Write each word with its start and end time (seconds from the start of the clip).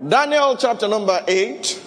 Daniel 0.00 0.56
chapter 0.58 0.88
number 0.88 1.24
8. 1.26 1.80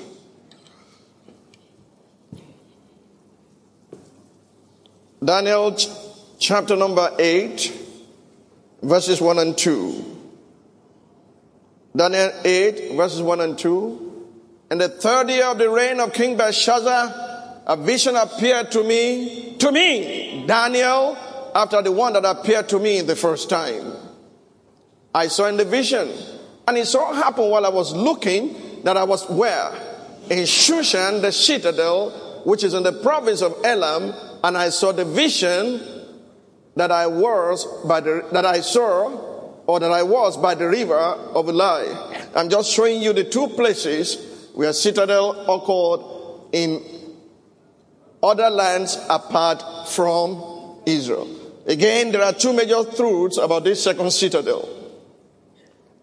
Daniel 5.24 5.76
ch- 5.76 5.90
chapter 6.40 6.76
number 6.76 7.14
8, 7.20 7.72
verses 8.82 9.22
1 9.22 9.40
and 9.40 9.58
2. 9.58 10.18
Daniel 11.96 12.32
8, 12.46 12.94
verses 12.96 13.22
1 13.22 13.42
and 13.42 13.58
2. 13.58 14.28
In 14.72 14.78
the 14.78 14.90
third 14.90 15.30
year 15.30 15.46
of 15.46 15.58
the 15.58 15.70
reign 15.70 16.00
of 16.00 16.14
King 16.14 16.38
Belshazzar, 16.38 17.62
a 17.68 17.76
vision 17.78 18.16
appeared 18.16 18.72
to 18.72 18.84
me, 18.84 19.56
to 19.60 19.72
me, 19.72 20.46
Daniel, 20.48 21.18
after 21.54 21.82
the 21.82 21.92
one 21.92 22.14
that 22.14 22.26
appeared 22.26 22.70
to 22.70 22.80
me 22.80 23.02
the 23.02 23.16
first 23.16 23.50
time. 23.50 23.94
I 25.14 25.28
saw 25.28 25.46
in 25.48 25.58
the 25.58 25.66
vision, 25.66 26.10
and 26.70 26.78
it 26.78 26.86
so 26.86 27.12
happened 27.12 27.50
while 27.50 27.66
I 27.66 27.70
was 27.70 27.96
looking 27.96 28.84
that 28.84 28.96
I 28.96 29.04
was 29.04 29.28
where? 29.28 29.72
In 30.30 30.44
Shushan, 30.44 31.20
the 31.20 31.32
citadel, 31.32 32.12
which 32.46 32.64
is 32.64 32.76
in 32.76 32.84
the 32.84 32.92
province 32.92 33.42
of 33.42 33.56
Elam, 33.64 34.14
and 34.44 34.56
I 34.56 34.70
saw 34.70 34.92
the 34.92 35.04
vision 35.04 35.82
that 36.76 36.92
I 36.92 37.08
was 37.08 37.66
by 37.88 38.02
the, 38.02 38.24
that 38.34 38.46
I 38.46 38.62
saw 38.62 39.08
or 39.66 39.80
that 39.80 39.92
I 39.92 40.04
was 40.04 40.38
by 40.38 40.54
the 40.54 40.68
river 40.68 40.94
of 40.96 41.48
Ulai. 41.48 42.36
I'm 42.36 42.50
just 42.50 42.72
showing 42.72 43.02
you 43.02 43.14
the 43.14 43.24
two 43.24 43.48
places 43.48 44.52
where 44.54 44.72
citadel 44.72 45.32
occurred 45.50 46.52
in 46.54 46.84
other 48.22 48.52
lands 48.52 48.96
apart 49.10 49.90
from 49.90 50.82
Israel. 50.86 51.36
Again, 51.66 52.12
there 52.12 52.22
are 52.22 52.34
two 52.34 52.54
major 52.54 52.84
truths 52.96 53.38
about 53.40 53.64
this 53.64 53.84
second 53.84 54.12
citadel. 54.12 54.79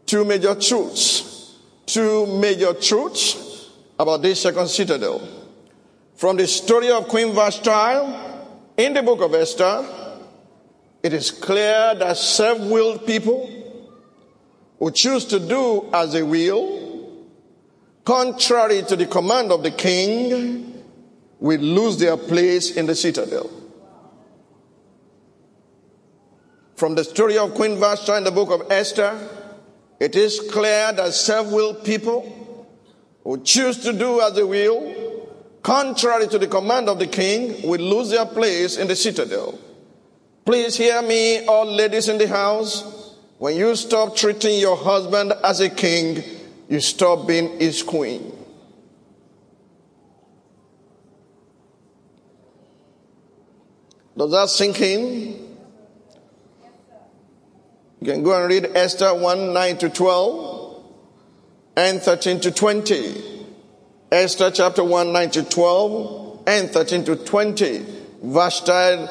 Two 0.06 0.24
major 0.24 0.54
truths. 0.54 1.56
Two 1.84 2.26
major 2.26 2.72
truths 2.72 3.70
about 3.98 4.22
this 4.22 4.40
second 4.40 4.68
citadel. 4.68 5.20
From 6.14 6.36
the 6.36 6.46
story 6.46 6.90
of 6.90 7.08
Queen 7.08 7.34
Vashti 7.34 7.70
in 8.76 8.94
the 8.94 9.02
book 9.02 9.20
of 9.20 9.34
Esther, 9.34 9.84
it 11.02 11.12
is 11.12 11.30
clear 11.30 11.94
that 11.94 12.16
self-willed 12.16 13.06
people 13.06 13.50
who 14.78 14.90
choose 14.90 15.24
to 15.26 15.38
do 15.40 15.88
as 15.92 16.12
they 16.12 16.22
will, 16.22 17.26
contrary 18.04 18.82
to 18.82 18.96
the 18.96 19.06
command 19.06 19.52
of 19.52 19.62
the 19.62 19.70
king, 19.70 20.82
will 21.38 21.60
lose 21.60 21.98
their 21.98 22.16
place 22.16 22.76
in 22.76 22.86
the 22.86 22.94
citadel. 22.94 23.50
From 26.76 26.94
the 26.94 27.04
story 27.04 27.38
of 27.38 27.54
Queen 27.54 27.78
Vashti 27.78 28.12
in 28.12 28.24
the 28.24 28.30
book 28.30 28.50
of 28.50 28.70
Esther, 28.70 29.18
it 29.98 30.14
is 30.14 30.40
clear 30.50 30.92
that 30.92 31.12
self-willed 31.12 31.84
people 31.84 32.66
who 33.24 33.42
choose 33.42 33.78
to 33.78 33.92
do 33.92 34.20
as 34.20 34.34
they 34.34 34.44
will, 34.44 35.28
contrary 35.62 36.28
to 36.28 36.38
the 36.38 36.46
command 36.46 36.88
of 36.88 36.98
the 36.98 37.06
king, 37.06 37.68
will 37.68 37.80
lose 37.80 38.10
their 38.10 38.26
place 38.26 38.76
in 38.76 38.86
the 38.88 38.96
citadel. 38.96 39.58
Please 40.44 40.76
hear 40.76 41.02
me, 41.02 41.44
all 41.46 41.66
ladies 41.66 42.08
in 42.08 42.18
the 42.18 42.28
house. 42.28 43.14
When 43.38 43.56
you 43.56 43.74
stop 43.74 44.14
treating 44.14 44.60
your 44.60 44.76
husband 44.76 45.32
as 45.42 45.60
a 45.60 45.68
king, 45.68 46.22
you 46.68 46.80
stop 46.80 47.26
being 47.26 47.58
his 47.58 47.82
queen. 47.82 48.32
Does 54.16 54.30
that 54.30 54.48
sink 54.48 54.80
in? 54.80 55.45
You 58.00 58.12
can 58.12 58.22
go 58.22 58.38
and 58.38 58.48
read 58.48 58.70
Esther 58.74 59.14
1 59.14 59.52
9 59.52 59.78
to 59.78 59.88
12 59.88 60.84
and 61.76 62.00
13 62.00 62.40
to 62.40 62.50
20. 62.50 63.46
Esther 64.12 64.50
chapter 64.50 64.84
1 64.84 65.12
9 65.12 65.30
to 65.30 65.42
12 65.42 66.42
and 66.46 66.70
13 66.70 67.04
to 67.04 67.16
20. 67.16 67.86
Vashti 68.22 69.06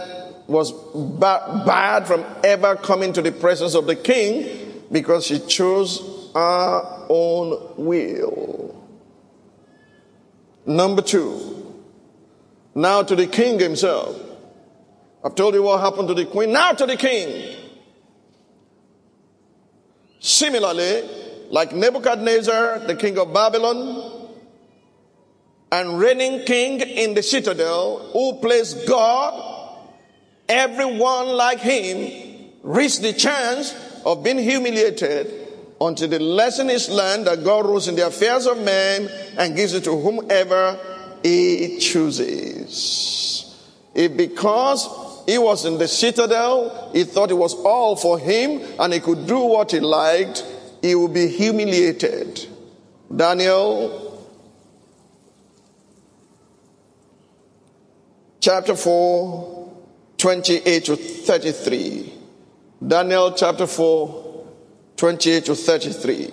was 0.47 0.72
ba- 0.94 1.63
bad 1.66 2.06
from 2.07 2.24
ever 2.44 2.75
coming 2.75 3.12
to 3.13 3.22
the 3.22 3.31
presence 3.31 3.75
of 3.75 3.88
the 3.88 3.95
king 3.95 4.84
because 4.91 5.25
she 5.25 5.40
chose 5.40 6.00
her 6.34 7.06
own 7.09 7.74
will. 7.78 8.84
Number 10.66 11.01
two, 11.01 11.74
now 12.74 13.03
to 13.03 13.16
the 13.16 13.28
king 13.28 13.59
himself. 13.59 14.19
I've 15.24 15.35
told 15.35 15.56
you 15.56 15.63
what 15.63 15.79
happened 15.79 16.07
to 16.09 16.13
the 16.13 16.25
queen. 16.25 16.51
Now 16.51 16.74
to 16.74 16.85
the 16.85 16.97
king. 16.97 17.64
Similarly, 20.25 21.08
like 21.52 21.72
Nebuchadnezzar, 21.72 22.80
the 22.88 22.96
king 22.96 23.19
of 23.19 23.31
Babylon, 23.31 24.31
and 25.72 26.00
reigning 26.00 26.46
king 26.46 26.81
in 26.81 27.13
the 27.13 27.22
citadel, 27.22 28.09
who 28.12 28.40
placed 28.40 28.88
God, 28.88 29.78
everyone 30.50 31.28
like 31.28 31.59
him 31.59 32.50
reached 32.63 33.03
the 33.03 33.13
chance 33.13 33.75
of 34.03 34.24
being 34.24 34.40
humiliated 34.40 35.31
until 35.80 36.08
the 36.08 36.18
lesson 36.18 36.72
is 36.72 36.90
learned 36.90 37.28
that 37.28 37.44
God 37.44 37.68
rules 37.68 37.88
in 37.88 37.96
the 37.96 38.07
affairs 38.07 38.47
of 38.47 38.57
men 38.63 39.07
and 39.38 39.56
gives 39.56 39.75
it 39.75 39.84
to 39.84 39.96
whomever 39.96 40.80
he 41.22 41.78
chooses. 41.80 43.56
If 43.94 44.18
because 44.18 45.04
he 45.25 45.38
was 45.38 45.66
in 45.66 45.78
the 45.78 45.88
citadel, 45.88 46.91
he 46.94 47.03
thought 47.03 47.31
it 47.31 47.36
was 47.36 47.53
all 47.56 47.96
for 47.96 48.19
him 48.19 48.62
and 48.80 48.94
he 48.94 49.00
could 49.00 49.25
do 49.25 49.40
what 49.40 49.72
he 49.72 49.80
liked, 49.80 50.46
he 50.81 50.94
would 50.94 51.13
be 51.13 51.28
humiliated. 51.28 52.47
Daniel 53.13 54.28
chapter 58.40 58.75
4, 58.75 59.74
28 60.18 60.86
to 60.86 60.96
33. 60.96 62.13
Daniel 62.86 63.31
chapter 63.31 63.66
4, 63.66 64.45
28 64.98 65.45
to 65.45 65.56
33. 65.56 66.31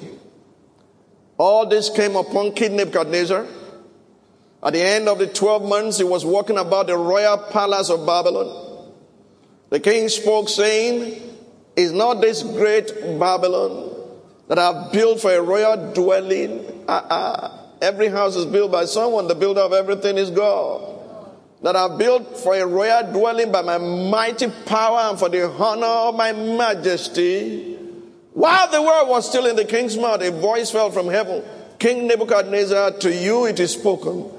All 1.38 1.66
this 1.66 1.88
came 1.88 2.14
upon 2.16 2.52
King 2.52 2.76
Nebuchadnezzar. 2.76 3.46
At 4.62 4.72
the 4.74 4.82
end 4.82 5.08
of 5.08 5.18
the 5.18 5.26
12 5.26 5.68
months, 5.68 5.98
he 5.98 6.04
was 6.04 6.24
walking 6.24 6.58
about 6.58 6.86
the 6.86 6.96
royal 6.96 7.38
palace 7.38 7.90
of 7.90 8.06
Babylon. 8.06 8.71
The 9.72 9.80
king 9.80 10.10
spoke, 10.10 10.50
saying, 10.50 11.18
Is 11.76 11.92
not 11.92 12.20
this 12.20 12.42
great 12.42 12.92
Babylon 13.18 13.94
that 14.48 14.58
I've 14.58 14.92
built 14.92 15.22
for 15.22 15.32
a 15.32 15.40
royal 15.40 15.94
dwelling? 15.94 16.84
Uh-uh. 16.86 17.58
Every 17.80 18.08
house 18.08 18.36
is 18.36 18.44
built 18.44 18.70
by 18.70 18.84
someone, 18.84 19.28
the 19.28 19.34
builder 19.34 19.62
of 19.62 19.72
everything 19.72 20.18
is 20.18 20.30
God 20.30 20.90
that 21.62 21.74
I've 21.74 21.96
built 21.96 22.36
for 22.36 22.54
a 22.54 22.66
royal 22.66 23.10
dwelling 23.14 23.50
by 23.50 23.62
my 23.62 23.78
mighty 23.78 24.50
power 24.66 25.08
and 25.08 25.18
for 25.18 25.30
the 25.30 25.48
honor 25.48 25.86
of 25.86 26.16
my 26.16 26.32
majesty. 26.32 27.78
While 28.34 28.70
the 28.70 28.82
word 28.82 29.06
was 29.08 29.26
still 29.26 29.46
in 29.46 29.56
the 29.56 29.64
king's 29.64 29.96
mouth, 29.96 30.20
a 30.20 30.32
voice 30.32 30.70
fell 30.70 30.90
from 30.90 31.08
heaven. 31.08 31.42
King 31.78 32.08
Nebuchadnezzar, 32.08 32.98
to 32.98 33.14
you 33.14 33.46
it 33.46 33.58
is 33.58 33.72
spoken, 33.72 34.30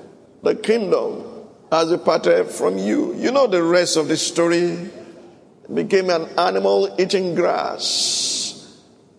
the 0.44 0.54
kingdom 0.54 1.24
has 1.72 1.90
departed 1.90 2.50
from 2.50 2.78
you. 2.78 3.16
You 3.16 3.32
know 3.32 3.48
the 3.48 3.64
rest 3.64 3.98
of 3.98 4.10
the 4.10 4.18
story. 4.18 4.92
Became 5.72 6.10
an 6.10 6.28
animal 6.38 6.96
eating 7.00 7.36
grass. 7.36 8.44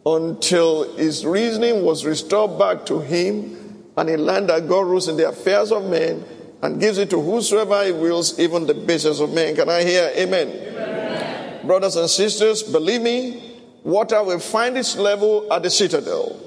until 0.06 0.94
his 0.96 1.24
reasoning 1.24 1.82
was 1.82 2.04
restored 2.04 2.58
back 2.58 2.84
to 2.86 3.00
him 3.00 3.84
and 3.96 4.08
he 4.08 4.16
learned 4.16 4.48
that 4.50 4.68
God 4.68 4.86
rules 4.86 5.08
in 5.08 5.16
the 5.16 5.28
affairs 5.28 5.72
of 5.72 5.88
men 5.88 6.24
and 6.62 6.80
gives 6.80 6.98
it 6.98 7.10
to 7.10 7.20
whosoever 7.20 7.84
he 7.84 7.92
wills, 7.92 8.38
even 8.38 8.66
the 8.66 8.74
business 8.74 9.20
of 9.20 9.32
men. 9.32 9.54
Can 9.54 9.68
I 9.68 9.82
hear 9.82 10.10
amen? 10.16 10.48
amen? 10.48 11.66
Brothers 11.66 11.96
and 11.96 12.08
sisters, 12.08 12.62
believe 12.62 13.02
me, 13.02 13.60
water 13.82 14.22
will 14.22 14.40
find 14.40 14.76
its 14.76 14.96
level 14.96 15.50
at 15.52 15.62
the 15.62 15.70
citadel. 15.70 16.40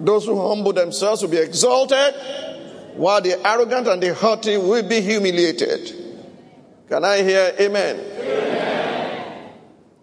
Those 0.00 0.26
who 0.26 0.48
humble 0.48 0.72
themselves 0.72 1.22
will 1.22 1.30
be 1.30 1.38
exalted, 1.38 2.14
while 2.94 3.20
the 3.20 3.44
arrogant 3.46 3.88
and 3.88 4.02
the 4.02 4.14
haughty 4.14 4.56
will 4.56 4.88
be 4.88 5.00
humiliated. 5.00 5.92
Can 6.88 7.04
I 7.04 7.22
hear 7.22 7.52
amen? 7.60 8.17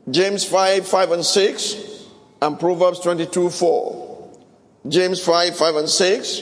James 0.10 0.44
5, 0.46 0.88
5 0.88 1.12
and 1.12 1.26
6 1.26 1.76
and 2.42 2.60
Proverbs 2.60 3.00
22 3.00 3.50
4. 3.50 4.32
James 4.88 5.24
5 5.24 5.58
5 5.58 5.76
and 5.76 5.90
6 5.90 6.42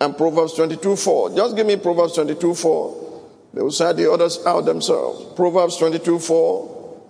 and 0.00 0.16
Proverbs 0.16 0.54
22 0.54 0.96
4. 0.96 1.36
Just 1.36 1.56
give 1.56 1.66
me 1.66 1.76
Proverbs 1.76 2.14
22 2.14 2.54
4. 2.54 3.22
They 3.54 3.62
will 3.62 3.70
say 3.70 3.92
the 3.92 4.10
others 4.10 4.44
out 4.46 4.64
themselves. 4.64 5.32
Proverbs 5.34 5.76
22 5.76 6.18
4. 6.18 7.00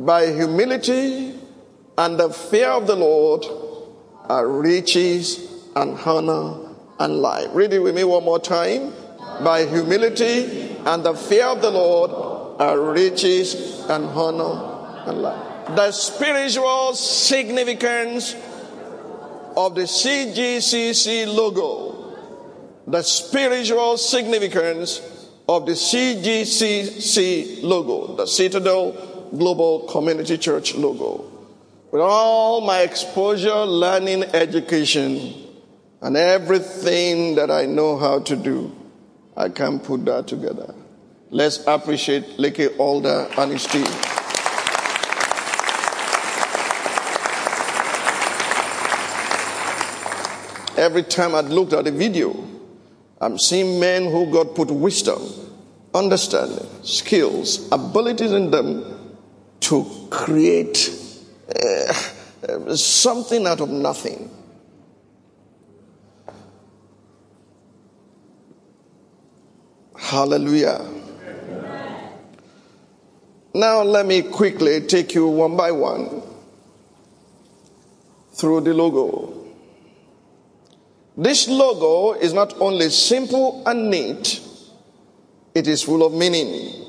By 0.00 0.26
humility 0.26 1.34
and 1.96 2.18
the 2.18 2.30
fear 2.30 2.68
of 2.68 2.86
the 2.86 2.96
Lord 2.96 3.44
are 4.24 4.46
riches 4.46 5.50
and 5.76 5.98
honor 5.98 6.74
and 6.98 7.16
life. 7.16 7.48
Read 7.52 7.72
it 7.72 7.78
with 7.78 7.94
me 7.94 8.04
one 8.04 8.24
more 8.24 8.38
time. 8.38 8.92
By 9.42 9.64
humility 9.64 10.76
and 10.84 11.02
the 11.02 11.14
fear 11.14 11.46
of 11.46 11.62
the 11.62 11.70
Lord 11.70 12.39
are 12.60 12.78
riches 12.78 13.80
and 13.88 14.04
honor 14.04 15.08
and 15.08 15.22
life 15.22 15.50
the 15.76 15.92
spiritual 15.92 16.94
significance 16.94 18.34
of 19.56 19.74
the 19.74 19.82
CGCC 19.82 21.26
logo. 21.26 22.16
The 22.86 23.02
spiritual 23.02 23.96
significance 23.98 25.00
of 25.48 25.66
the 25.66 25.72
CGCC 25.72 27.62
logo, 27.62 28.16
the 28.16 28.26
Citadel 28.26 29.28
Global 29.36 29.86
Community 29.86 30.38
Church 30.38 30.74
logo. 30.74 31.26
With 31.92 32.00
all 32.00 32.60
my 32.60 32.80
exposure, 32.80 33.64
learning, 33.64 34.24
education, 34.24 35.34
and 36.00 36.16
everything 36.16 37.34
that 37.34 37.50
I 37.50 37.66
know 37.66 37.96
how 37.98 38.20
to 38.20 38.36
do, 38.36 38.72
I 39.36 39.48
can 39.48 39.78
put 39.80 40.04
that 40.06 40.26
together. 40.26 40.74
Let's 41.32 41.64
appreciate 41.64 42.38
Leke 42.38 42.76
Alder 42.76 43.28
and 43.38 43.52
his 43.52 43.64
team. 43.64 43.86
Every 50.76 51.04
time 51.04 51.36
I 51.36 51.42
looked 51.42 51.72
at 51.72 51.84
the 51.84 51.92
video, 51.92 52.34
I'm 53.20 53.38
seeing 53.38 53.78
men 53.78 54.10
who 54.10 54.32
God 54.32 54.56
put 54.56 54.72
wisdom, 54.72 55.22
understanding, 55.94 56.66
skills, 56.82 57.70
abilities 57.70 58.32
in 58.32 58.50
them 58.50 59.16
to 59.60 60.08
create 60.10 60.90
uh, 61.54 62.74
something 62.74 63.46
out 63.46 63.60
of 63.60 63.68
nothing. 63.68 64.30
Hallelujah. 69.96 70.99
Now, 73.52 73.82
let 73.82 74.06
me 74.06 74.22
quickly 74.22 74.80
take 74.82 75.14
you 75.14 75.26
one 75.26 75.56
by 75.56 75.72
one 75.72 76.22
through 78.32 78.60
the 78.60 78.74
logo. 78.74 79.48
This 81.16 81.48
logo 81.48 82.12
is 82.12 82.32
not 82.32 82.54
only 82.60 82.90
simple 82.90 83.62
and 83.66 83.90
neat, 83.90 84.40
it 85.54 85.66
is 85.66 85.82
full 85.82 86.04
of 86.04 86.12
meaning. 86.12 86.86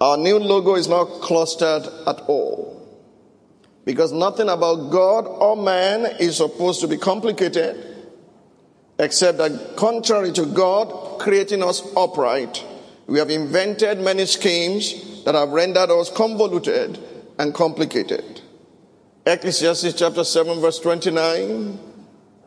Our 0.00 0.16
new 0.16 0.38
logo 0.38 0.76
is 0.76 0.88
not 0.88 1.06
clustered 1.20 1.86
at 2.06 2.20
all. 2.28 2.76
Because 3.84 4.12
nothing 4.12 4.48
about 4.48 4.90
God 4.90 5.26
or 5.26 5.56
man 5.56 6.06
is 6.20 6.36
supposed 6.36 6.80
to 6.80 6.88
be 6.88 6.96
complicated, 6.96 7.84
except 8.98 9.38
that 9.38 9.76
contrary 9.76 10.32
to 10.32 10.46
God 10.46 11.18
creating 11.18 11.62
us 11.62 11.82
upright, 11.96 12.64
we 13.10 13.18
have 13.18 13.28
invented 13.28 13.98
many 13.98 14.24
schemes 14.24 15.24
that 15.24 15.34
have 15.34 15.48
rendered 15.48 15.90
us 15.90 16.08
convoluted 16.12 16.96
and 17.40 17.52
complicated. 17.52 18.40
Ecclesiastes 19.26 19.94
chapter 19.94 20.22
7, 20.22 20.60
verse 20.60 20.78
29. 20.78 21.76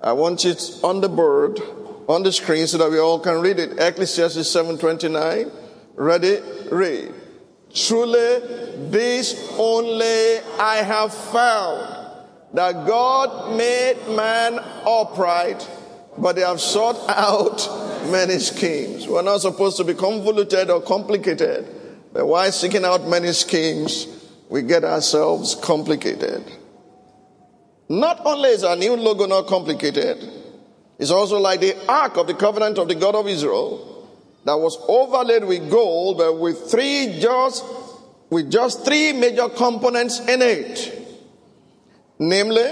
I 0.01 0.13
want 0.13 0.45
it 0.45 0.80
on 0.81 1.01
the 1.01 1.10
board, 1.10 1.60
on 2.07 2.24
the 2.24 2.31
screen, 2.31 2.65
so 2.65 2.77
that 2.77 2.89
we 2.89 2.98
all 2.98 3.19
can 3.19 3.42
read 3.42 3.60
it. 3.60 3.77
Ecclesiastes 3.77 4.50
7 4.50 4.77
29. 4.77 5.51
Ready? 5.95 6.39
Read. 6.71 7.13
Truly, 7.74 8.39
this 8.89 9.54
only 9.57 10.38
I 10.57 10.77
have 10.77 11.13
found 11.13 12.24
that 12.54 12.88
God 12.88 13.57
made 13.57 13.98
man 14.15 14.60
upright, 14.88 15.69
but 16.18 16.38
they 16.38 16.42
have 16.42 16.62
sought 16.62 16.98
out 17.10 17.83
many 18.06 18.40
schemes. 18.40 19.08
We're 19.08 19.22
not 19.22 19.42
supposed 19.42 19.78
to 19.78 19.84
be 19.84 19.94
convoluted 19.94 20.70
or 20.70 20.82
complicated, 20.82 21.68
but 22.12 22.26
while 22.26 22.52
seeking 22.52 22.86
out 22.86 23.08
many 23.08 23.34
schemes, 23.34 24.08
we 24.50 24.62
get 24.62 24.84
ourselves 24.84 25.56
complicated. 25.56 26.44
Not 27.90 28.22
only 28.26 28.50
is 28.50 28.64
our 28.64 28.76
new 28.76 28.96
logo 28.96 29.26
not 29.26 29.48
complicated, 29.48 30.18
it's 30.98 31.12
also 31.12 31.40
like 31.40 31.60
the 31.60 31.76
Ark 31.88 32.18
of 32.18 32.28
the 32.28 32.34
Covenant 32.34 32.78
of 32.78 32.88
the 32.88 32.96
God 32.96 33.16
of 33.16 33.28
Israel 33.28 34.08
that 34.46 34.58
was 34.58 34.78
overlaid 34.88 35.44
with 35.44 35.70
gold, 35.70 36.18
but 36.18 36.40
with 36.40 36.70
three 36.70 37.20
just 37.20 37.64
with 38.30 38.52
just 38.52 38.84
three 38.84 39.14
major 39.14 39.48
components 39.50 40.20
in 40.20 40.42
it. 40.42 41.00
Namely, 42.20 42.72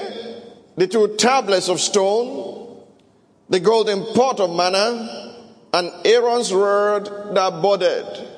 the 0.75 0.88
two 0.88 1.16
tablets 1.18 1.69
of 1.69 1.80
stone, 1.80 2.84
the 3.50 3.60
golden 3.60 4.04
pot 4.13 4.39
of 4.39 4.56
manna, 4.56 5.20
and 5.73 5.91
Aaron's 6.06 6.53
rod 6.53 7.35
that 7.35 7.62
budded. 7.62 8.31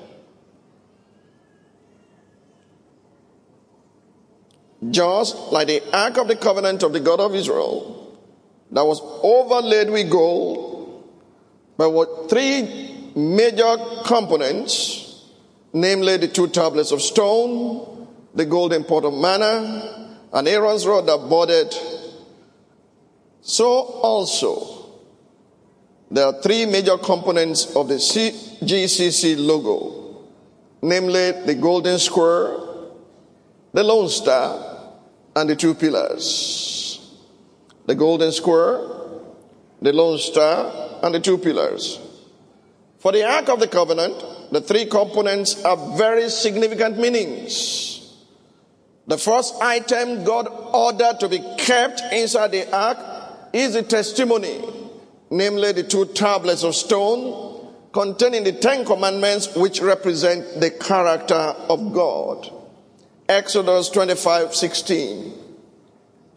just 4.92 5.52
like 5.52 5.68
the 5.68 5.82
Ark 5.96 6.18
of 6.18 6.28
the 6.28 6.36
Covenant 6.36 6.84
of 6.84 6.94
the 6.94 7.00
God 7.00 7.20
of 7.20 7.36
Israel 7.36 8.18
that 8.72 8.84
was 8.84 9.00
overlaid 9.24 9.90
with 9.90 10.10
gold, 10.10 11.10
but 11.78 11.92
with 11.92 12.30
three 12.30 13.12
major 13.16 13.76
components, 14.06 15.30
namely 15.72 16.18
the 16.18 16.28
two 16.28 16.48
tablets 16.48 16.92
of 16.92 17.02
stone, 17.02 18.08
the 18.34 18.46
golden 18.46 18.84
pot 18.84 19.06
of 19.06 19.14
manna, 19.14 20.18
and 20.34 20.48
Aaron's 20.48 20.88
rod 20.88 21.06
that 21.06 21.30
budded. 21.30 21.74
So 23.42 23.68
also, 23.68 24.83
there 26.14 26.28
are 26.28 26.42
three 26.42 26.66
major 26.66 26.98
components 26.98 27.76
of 27.76 27.88
the 27.88 27.96
CGCC 27.96 29.36
logo, 29.38 30.24
namely 30.82 31.32
the 31.46 31.56
golden 31.56 31.98
square, 32.00 32.56
the 33.74 33.84
lone 33.84 34.08
star, 34.08 34.92
and 35.36 35.50
the 35.50 35.56
two 35.56 35.74
pillars 35.74 36.84
the 37.86 37.96
golden 37.96 38.32
square, 38.32 38.80
the 39.82 39.92
lone 39.92 40.18
star, 40.18 41.00
and 41.04 41.14
the 41.14 41.20
two 41.20 41.38
pillars. 41.38 42.00
For 43.00 43.12
the 43.12 43.28
Ark 43.28 43.50
of 43.50 43.60
the 43.60 43.68
Covenant, 43.68 44.24
the 44.52 44.62
three 44.62 44.86
components 44.86 45.62
have 45.64 45.98
very 45.98 46.30
significant 46.30 46.98
meanings. 46.98 48.16
The 49.08 49.18
first 49.18 49.56
item 49.62 50.24
God 50.24 50.48
ordered 50.48 51.20
to 51.20 51.28
be 51.28 51.40
kept 51.58 52.02
inside 52.14 52.52
the 52.52 52.74
ark 52.74 52.98
is 53.52 53.74
the 53.74 53.84
testimony, 53.84 54.62
namely 55.34 55.72
the 55.72 55.84
two 55.84 56.06
tablets 56.06 56.64
of 56.64 56.76
stone 56.76 57.74
containing 57.92 58.44
the 58.44 58.52
Ten 58.52 58.86
Commandments, 58.86 59.56
which 59.56 59.82
represent 59.82 60.60
the 60.60 60.70
character 60.70 61.34
of 61.34 61.92
God. 61.92 62.52
Exodus 63.28 63.90
25 63.90 64.54
16. 64.54 65.34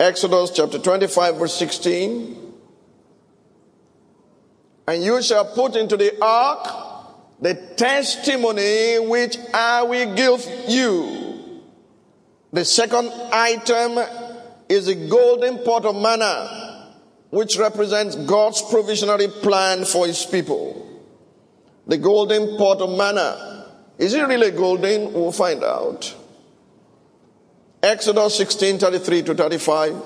Exodus 0.00 0.50
chapter 0.50 0.78
25, 0.78 1.36
verse 1.36 1.54
16. 1.54 2.54
And 4.88 5.02
you 5.02 5.20
shall 5.22 5.44
put 5.44 5.76
into 5.76 5.96
the 5.96 6.16
ark 6.22 6.84
the 7.40 7.54
testimony 7.76 8.98
which 9.06 9.36
I 9.52 9.82
will 9.82 10.14
give 10.14 10.46
you. 10.68 11.62
The 12.52 12.64
second 12.64 13.10
item 13.32 13.98
is 14.70 14.88
a 14.88 14.94
golden 14.94 15.62
pot 15.64 15.84
of 15.84 15.96
manna, 15.96 16.65
which 17.36 17.58
represents 17.58 18.16
God's 18.16 18.62
provisionary 18.62 19.30
plan 19.42 19.84
for 19.84 20.06
his 20.06 20.24
people. 20.24 21.04
The 21.86 21.98
golden 21.98 22.56
pot 22.56 22.80
of 22.80 22.96
manna. 22.96 23.74
Is 23.98 24.14
it 24.14 24.22
really 24.22 24.52
golden? 24.52 25.12
We'll 25.12 25.32
find 25.32 25.62
out. 25.62 26.14
Exodus 27.82 28.36
16, 28.36 28.78
33 28.78 29.22
to 29.24 29.34
35. 29.34 30.02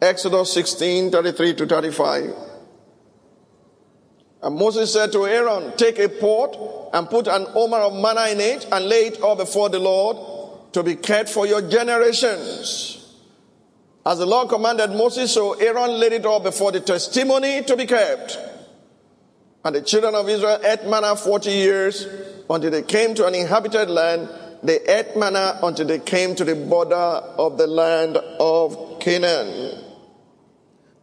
Exodus 0.00 0.52
16, 0.52 1.10
33 1.10 1.54
to 1.54 1.66
35. 1.66 2.34
And 4.44 4.54
Moses 4.54 4.92
said 4.92 5.10
to 5.10 5.26
Aaron, 5.26 5.76
Take 5.76 5.98
a 5.98 6.08
pot 6.08 6.90
and 6.92 7.10
put 7.10 7.26
an 7.26 7.44
omer 7.56 7.78
of 7.78 7.94
manna 7.94 8.28
in 8.28 8.40
it 8.40 8.68
and 8.70 8.88
lay 8.88 9.06
it 9.06 9.20
all 9.20 9.34
before 9.34 9.68
the 9.68 9.80
Lord 9.80 10.72
to 10.74 10.84
be 10.84 10.94
kept 10.94 11.28
for 11.28 11.44
your 11.44 11.68
generations. 11.68 13.01
As 14.04 14.18
the 14.18 14.26
Lord 14.26 14.48
commanded 14.48 14.90
Moses, 14.90 15.32
so 15.32 15.52
Aaron 15.52 16.00
laid 16.00 16.12
it 16.12 16.26
all 16.26 16.40
before 16.40 16.72
the 16.72 16.80
testimony 16.80 17.62
to 17.62 17.76
be 17.76 17.86
kept. 17.86 18.36
And 19.64 19.76
the 19.76 19.82
children 19.82 20.16
of 20.16 20.28
Israel 20.28 20.58
ate 20.64 20.84
manna 20.86 21.14
40 21.14 21.50
years 21.50 22.06
until 22.50 22.70
they 22.70 22.82
came 22.82 23.14
to 23.14 23.26
an 23.26 23.34
inhabited 23.36 23.88
land. 23.88 24.28
They 24.62 24.80
ate 24.80 25.16
manna 25.16 25.60
until 25.62 25.86
they 25.86 26.00
came 26.00 26.34
to 26.34 26.44
the 26.44 26.56
border 26.56 26.94
of 26.94 27.58
the 27.58 27.68
land 27.68 28.16
of 28.16 28.98
Canaan. 28.98 29.84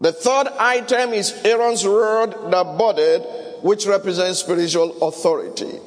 The 0.02 0.12
third 0.12 0.48
item 0.60 1.14
is 1.14 1.34
Aaron's 1.46 1.86
rod 1.86 2.52
that 2.52 2.78
budded, 2.78 3.22
which 3.62 3.86
represents 3.86 4.40
spiritual 4.40 5.02
authority. 5.08 5.80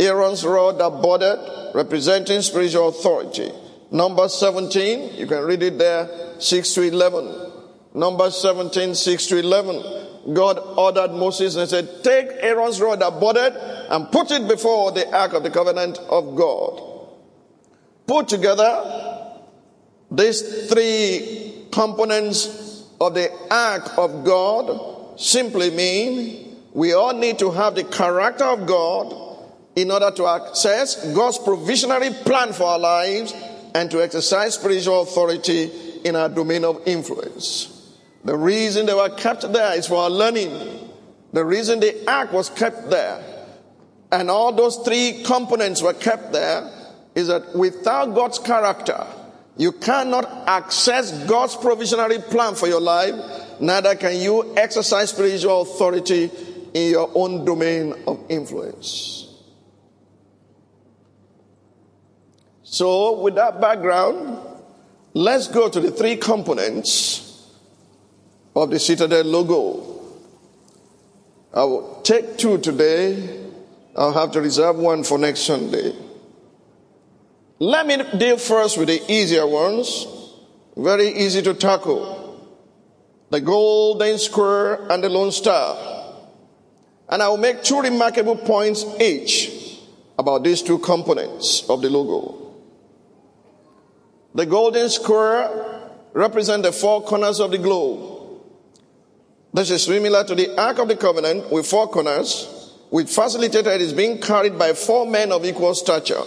Aaron's 0.00 0.44
rod 0.44 0.78
that 0.78 1.02
budded, 1.02 1.74
representing 1.74 2.42
spiritual 2.42 2.88
authority. 2.88 3.52
Number 3.90 4.28
17, 4.28 5.14
you 5.16 5.26
can 5.26 5.42
read 5.42 5.62
it 5.62 5.78
there, 5.78 6.08
6 6.38 6.74
to 6.74 6.82
11. 6.82 7.52
Number 7.94 8.30
17, 8.30 8.94
6 8.94 9.26
to 9.26 9.36
11. 9.38 10.34
God 10.34 10.58
ordered 10.76 11.12
Moses 11.12 11.56
and 11.56 11.68
said, 11.68 12.04
Take 12.04 12.28
Aaron's 12.40 12.80
rod 12.80 13.00
that 13.00 13.18
budded 13.18 13.56
and 13.90 14.10
put 14.12 14.30
it 14.30 14.46
before 14.46 14.92
the 14.92 15.12
ark 15.16 15.32
of 15.32 15.42
the 15.42 15.50
covenant 15.50 15.98
of 16.08 16.36
God. 16.36 16.82
Put 18.06 18.28
together 18.28 19.26
these 20.10 20.68
three 20.68 21.66
components 21.72 22.86
of 23.00 23.14
the 23.14 23.30
ark 23.50 23.98
of 23.98 24.24
God 24.24 25.18
simply 25.18 25.70
mean 25.70 26.56
we 26.72 26.92
all 26.92 27.14
need 27.14 27.38
to 27.40 27.50
have 27.50 27.74
the 27.74 27.84
character 27.84 28.44
of 28.44 28.66
God 28.66 29.14
in 29.74 29.90
order 29.90 30.10
to 30.10 30.26
access 30.26 31.12
God's 31.14 31.38
provisionary 31.38 32.12
plan 32.24 32.52
for 32.52 32.64
our 32.64 32.78
lives 32.78 33.32
and 33.74 33.90
to 33.90 34.02
exercise 34.02 34.54
spiritual 34.54 35.02
authority 35.02 35.70
in 36.04 36.16
our 36.16 36.28
domain 36.28 36.64
of 36.64 36.82
influence. 36.86 37.96
The 38.24 38.36
reason 38.36 38.86
they 38.86 38.94
were 38.94 39.10
kept 39.10 39.50
there 39.52 39.78
is 39.78 39.86
for 39.86 39.96
our 39.96 40.10
learning. 40.10 40.90
The 41.32 41.44
reason 41.44 41.80
the 41.80 42.10
ark 42.10 42.32
was 42.32 42.50
kept 42.50 42.90
there 42.90 43.22
and 44.12 44.30
all 44.30 44.52
those 44.52 44.76
three 44.78 45.22
components 45.24 45.82
were 45.82 45.92
kept 45.92 46.32
there 46.32 46.68
is 47.14 47.28
that 47.28 47.54
without 47.54 48.14
God's 48.14 48.38
character, 48.38 49.06
you 49.56 49.72
cannot 49.72 50.24
access 50.48 51.12
God's 51.26 51.56
provisionary 51.56 52.22
plan 52.30 52.54
for 52.54 52.66
your 52.66 52.80
life, 52.80 53.14
neither 53.60 53.94
can 53.94 54.16
you 54.16 54.56
exercise 54.56 55.10
spiritual 55.10 55.62
authority 55.62 56.30
in 56.74 56.90
your 56.90 57.10
own 57.14 57.44
domain 57.44 57.94
of 58.06 58.24
influence. 58.28 59.29
So, 62.72 63.18
with 63.18 63.34
that 63.34 63.60
background, 63.60 64.38
let's 65.12 65.48
go 65.48 65.68
to 65.68 65.80
the 65.80 65.90
three 65.90 66.14
components 66.14 67.50
of 68.54 68.70
the 68.70 68.78
Citadel 68.78 69.24
logo. 69.24 70.00
I 71.52 71.64
will 71.64 72.00
take 72.02 72.38
two 72.38 72.58
today. 72.58 73.40
I'll 73.96 74.12
have 74.12 74.30
to 74.32 74.40
reserve 74.40 74.76
one 74.76 75.02
for 75.02 75.18
next 75.18 75.40
Sunday. 75.40 75.92
Let 77.58 77.88
me 77.88 77.96
deal 78.16 78.38
first 78.38 78.78
with 78.78 78.86
the 78.86 79.02
easier 79.12 79.48
ones. 79.48 80.06
Very 80.76 81.08
easy 81.08 81.42
to 81.42 81.54
tackle. 81.54 82.48
The 83.30 83.40
golden 83.40 84.16
square 84.16 84.88
and 84.92 85.02
the 85.02 85.08
lone 85.08 85.32
star. 85.32 85.76
And 87.08 87.20
I 87.20 87.30
will 87.30 87.36
make 87.36 87.64
two 87.64 87.80
remarkable 87.80 88.36
points 88.36 88.84
each 89.00 89.50
about 90.16 90.44
these 90.44 90.62
two 90.62 90.78
components 90.78 91.68
of 91.68 91.82
the 91.82 91.90
logo. 91.90 92.39
The 94.34 94.46
golden 94.46 94.88
square 94.88 95.90
represents 96.12 96.66
the 96.66 96.72
four 96.72 97.02
corners 97.02 97.40
of 97.40 97.50
the 97.50 97.58
globe. 97.58 98.40
This 99.52 99.70
is 99.70 99.82
similar 99.84 100.22
to 100.24 100.34
the 100.34 100.56
Ark 100.60 100.78
of 100.78 100.88
the 100.88 100.96
Covenant 100.96 101.50
with 101.50 101.66
four 101.66 101.88
corners, 101.88 102.76
which 102.90 103.10
facilitated 103.10 103.80
is 103.80 103.92
being 103.92 104.20
carried 104.20 104.58
by 104.58 104.72
four 104.72 105.06
men 105.06 105.32
of 105.32 105.44
equal 105.44 105.74
stature. 105.74 106.22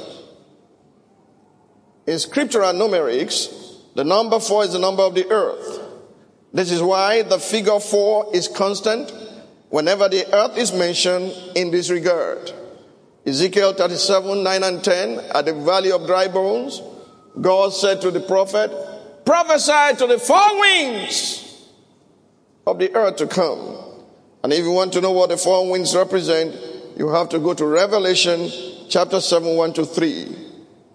In 2.05 2.19
scriptural 2.19 2.73
numerics, 2.73 3.93
the 3.95 4.03
number 4.03 4.39
four 4.39 4.65
is 4.65 4.73
the 4.73 4.79
number 4.79 5.03
of 5.03 5.15
the 5.15 5.29
earth. 5.29 5.79
This 6.51 6.71
is 6.71 6.81
why 6.81 7.21
the 7.21 7.39
figure 7.39 7.79
four 7.79 8.29
is 8.35 8.49
constant 8.49 9.11
whenever 9.69 10.09
the 10.09 10.31
earth 10.35 10.57
is 10.57 10.73
mentioned 10.73 11.33
in 11.55 11.71
this 11.71 11.89
regard. 11.89 12.51
Ezekiel 13.25 13.73
37, 13.73 14.43
9 14.43 14.63
and 14.63 14.83
10 14.83 15.19
at 15.33 15.45
the 15.45 15.53
valley 15.53 15.91
of 15.91 16.05
dry 16.05 16.27
bones. 16.27 16.81
God 17.39 17.73
said 17.73 18.01
to 18.01 18.11
the 18.11 18.19
prophet, 18.19 18.71
prophesy 19.25 19.97
to 19.97 20.07
the 20.07 20.19
four 20.19 20.59
winds 20.59 21.69
of 22.67 22.79
the 22.79 22.93
earth 22.95 23.17
to 23.17 23.27
come. 23.27 23.77
And 24.43 24.51
if 24.53 24.59
you 24.59 24.71
want 24.71 24.93
to 24.93 25.01
know 25.01 25.11
what 25.11 25.29
the 25.29 25.37
four 25.37 25.69
winds 25.69 25.95
represent, 25.95 26.55
you 26.97 27.09
have 27.09 27.29
to 27.29 27.39
go 27.39 27.53
to 27.53 27.65
Revelation 27.65 28.49
chapter 28.89 29.19
7, 29.19 29.55
1 29.55 29.73
to 29.73 29.85
3. 29.85 30.37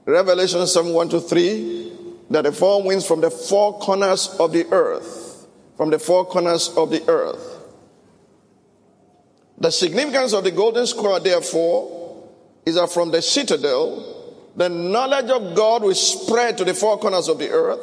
Revelation 0.07 0.67
7, 0.67 0.93
1 0.93 1.09
to 1.11 1.21
3, 1.21 1.93
that 2.31 2.45
the 2.45 2.53
four 2.53 2.83
winds 2.83 3.07
from 3.07 3.21
the 3.21 3.31
four 3.31 3.79
corners 3.79 4.29
of 4.39 4.53
the 4.53 4.67
earth, 4.73 5.47
from 5.77 5.91
the 5.91 5.99
four 5.99 6.25
corners 6.25 6.69
of 6.77 6.91
the 6.91 7.07
earth. 7.09 7.57
The 9.59 9.71
significance 9.71 10.33
of 10.35 10.45
the 10.45 10.51
golden 10.51 10.87
square, 10.87 11.19
therefore, 11.19 12.29
is 12.65 12.77
that 12.77 12.91
from 12.91 13.11
the 13.11 13.21
citadel, 13.21 14.18
the 14.59 14.69
knowledge 14.69 15.31
of 15.31 15.55
God 15.55 15.85
will 15.85 15.95
spread 15.95 16.59
to 16.59 16.65
the 16.65 16.75
four 16.75 16.99
corners 16.99 17.29
of 17.29 17.39
the 17.39 17.49
earth, 17.49 17.81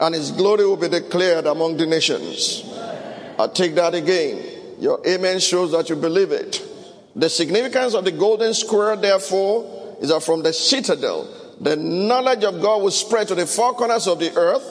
and 0.00 0.14
his 0.14 0.30
glory 0.30 0.64
will 0.64 0.78
be 0.78 0.88
declared 0.88 1.44
among 1.44 1.76
the 1.76 1.84
nations. 1.84 2.64
I'll 3.38 3.50
take 3.50 3.74
that 3.74 3.94
again. 3.94 4.42
Your 4.80 5.06
amen 5.06 5.38
shows 5.38 5.72
that 5.72 5.90
you 5.90 5.96
believe 5.96 6.32
it. 6.32 6.64
The 7.14 7.28
significance 7.28 7.92
of 7.92 8.06
the 8.06 8.12
golden 8.12 8.54
square, 8.54 8.96
therefore, 8.96 9.96
is 10.00 10.08
that 10.08 10.22
from 10.22 10.42
the 10.42 10.54
citadel, 10.54 11.28
the 11.60 11.76
knowledge 11.76 12.42
of 12.42 12.62
God 12.62 12.82
will 12.82 12.90
spread 12.90 13.28
to 13.28 13.34
the 13.34 13.44
four 13.44 13.74
corners 13.74 14.06
of 14.06 14.18
the 14.18 14.34
earth, 14.34 14.64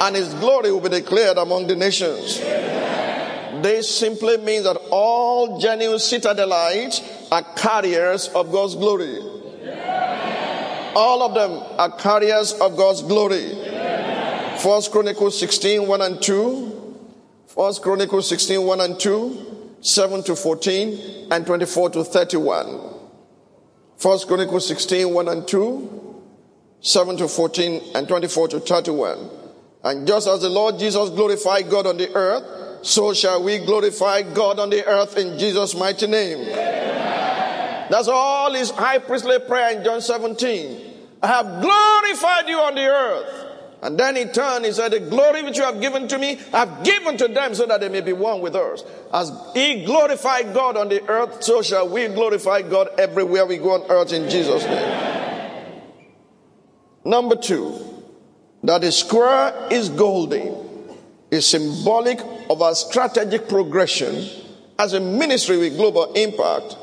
and 0.00 0.14
his 0.14 0.32
glory 0.34 0.70
will 0.70 0.80
be 0.80 0.90
declared 0.90 1.38
among 1.38 1.66
the 1.66 1.74
nations. 1.74 2.38
This 3.62 3.98
simply 3.98 4.36
means 4.36 4.62
that 4.62 4.76
all 4.90 5.58
genuine 5.58 5.98
citadelites 5.98 7.02
are 7.32 7.42
carriers 7.56 8.28
of 8.28 8.52
God's 8.52 8.76
glory. 8.76 9.18
All 10.96 11.22
of 11.22 11.34
them 11.34 11.50
are 11.78 11.90
carriers 11.96 12.52
of 12.52 12.76
God's 12.76 13.02
glory. 13.02 13.50
First 14.58 14.92
Chronicles 14.92 15.38
16, 15.38 15.86
1 15.86 16.00
and 16.00 16.22
2. 16.22 16.96
First 17.48 17.82
Chronicles 17.82 18.28
16, 18.28 18.62
1 18.64 18.80
and 18.80 18.98
2. 18.98 19.76
7 19.80 20.22
to 20.22 20.34
14 20.34 21.28
and 21.30 21.44
24 21.44 21.90
to 21.90 22.04
31. 22.04 22.94
First 23.96 24.26
Chronicles 24.28 24.66
16, 24.68 25.12
1 25.12 25.28
and 25.28 25.46
2. 25.46 26.22
7 26.80 27.16
to 27.16 27.28
14 27.28 27.82
and 27.94 28.06
24 28.06 28.48
to 28.48 28.60
31. 28.60 29.30
And 29.82 30.06
just 30.06 30.28
as 30.28 30.42
the 30.42 30.48
Lord 30.48 30.78
Jesus 30.78 31.10
glorified 31.10 31.68
God 31.68 31.86
on 31.86 31.96
the 31.96 32.12
earth, 32.14 32.86
so 32.86 33.14
shall 33.14 33.42
we 33.42 33.58
glorify 33.58 34.22
God 34.22 34.58
on 34.58 34.70
the 34.70 34.86
earth 34.86 35.16
in 35.16 35.38
Jesus' 35.38 35.74
mighty 35.74 36.06
name. 36.06 36.44
That's 37.90 38.08
all 38.08 38.52
his 38.52 38.70
high 38.70 38.98
priestly 38.98 39.38
prayer 39.40 39.76
in 39.76 39.84
John 39.84 40.00
17. 40.00 40.83
I 41.24 41.26
have 41.26 41.62
glorified 41.62 42.50
you 42.50 42.58
on 42.58 42.74
the 42.74 42.84
earth. 42.84 43.46
And 43.80 43.98
then 43.98 44.14
he 44.14 44.26
turned, 44.26 44.66
he 44.66 44.72
said, 44.72 44.92
The 44.92 45.00
glory 45.00 45.42
which 45.42 45.56
you 45.56 45.64
have 45.64 45.80
given 45.80 46.06
to 46.08 46.18
me, 46.18 46.38
I've 46.52 46.84
given 46.84 47.16
to 47.16 47.28
them 47.28 47.54
so 47.54 47.64
that 47.64 47.80
they 47.80 47.88
may 47.88 48.02
be 48.02 48.12
one 48.12 48.42
with 48.42 48.54
us. 48.54 48.84
As 49.10 49.32
he 49.54 49.86
glorified 49.86 50.52
God 50.52 50.76
on 50.76 50.90
the 50.90 51.02
earth, 51.08 51.42
so 51.42 51.62
shall 51.62 51.88
we 51.88 52.08
glorify 52.08 52.60
God 52.60 52.88
everywhere 52.98 53.46
we 53.46 53.56
go 53.56 53.72
on 53.72 53.90
earth 53.90 54.12
in 54.12 54.28
Jesus' 54.28 54.64
name. 54.64 55.72
Number 57.06 57.36
two, 57.36 58.04
that 58.62 58.82
the 58.82 58.92
square 58.92 59.68
is 59.70 59.88
golden 59.88 60.62
is 61.30 61.46
symbolic 61.46 62.20
of 62.50 62.60
our 62.60 62.74
strategic 62.74 63.48
progression 63.48 64.28
as 64.78 64.92
a 64.92 65.00
ministry 65.00 65.56
with 65.56 65.78
global 65.78 66.12
impact 66.12 66.76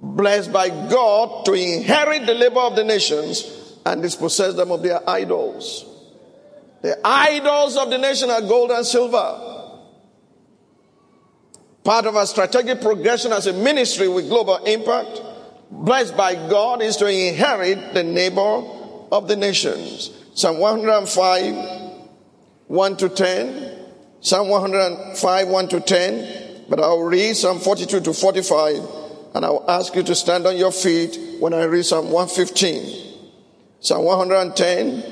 blessed 0.00 0.52
by 0.52 0.68
God 0.68 1.44
to 1.46 1.52
inherit 1.52 2.26
the 2.26 2.34
labor 2.34 2.60
of 2.60 2.76
the 2.76 2.84
nations 2.84 3.58
and 3.84 4.02
dispossess 4.02 4.54
them 4.54 4.70
of 4.70 4.82
their 4.82 5.08
idols. 5.08 5.86
The 6.82 6.98
idols 7.04 7.76
of 7.76 7.90
the 7.90 7.98
nation 7.98 8.30
are 8.30 8.40
gold 8.40 8.70
and 8.70 8.84
silver. 8.84 9.48
Part 11.84 12.06
of 12.06 12.16
our 12.16 12.26
strategic 12.26 12.80
progression 12.80 13.32
as 13.32 13.46
a 13.46 13.52
ministry 13.52 14.08
with 14.08 14.28
global 14.28 14.56
impact, 14.64 15.20
blessed 15.70 16.16
by 16.16 16.34
God, 16.34 16.82
is 16.82 16.96
to 16.98 17.06
inherit 17.06 17.94
the 17.94 18.04
neighbor, 18.04 18.80
of 19.12 19.28
the 19.28 19.36
nations. 19.36 20.10
Psalm 20.34 20.58
105, 20.58 22.00
1 22.66 22.96
to 22.96 23.08
10. 23.10 23.78
Psalm 24.22 24.48
105, 24.48 25.48
1 25.48 25.68
to 25.68 25.80
10. 25.80 26.64
But 26.70 26.80
I'll 26.80 27.02
read 27.02 27.36
Psalm 27.36 27.58
42 27.58 28.00
to 28.00 28.14
45, 28.14 28.76
and 29.34 29.44
I'll 29.44 29.64
ask 29.68 29.94
you 29.94 30.02
to 30.04 30.14
stand 30.14 30.46
on 30.46 30.56
your 30.56 30.72
feet 30.72 31.18
when 31.38 31.52
I 31.52 31.64
read 31.64 31.84
Psalm 31.84 32.06
115. 32.10 33.11
Psalm 33.84 34.04
110, 34.04 35.02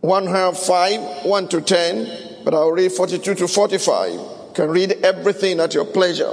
105, 0.00 1.24
1 1.24 1.48
to 1.48 1.60
10, 1.60 2.44
but 2.44 2.54
I'll 2.54 2.70
read 2.70 2.92
42 2.92 3.34
to 3.34 3.48
45. 3.48 4.12
You 4.12 4.28
can 4.54 4.70
read 4.70 4.92
everything 5.02 5.58
at 5.58 5.74
your 5.74 5.84
pleasure. 5.84 6.32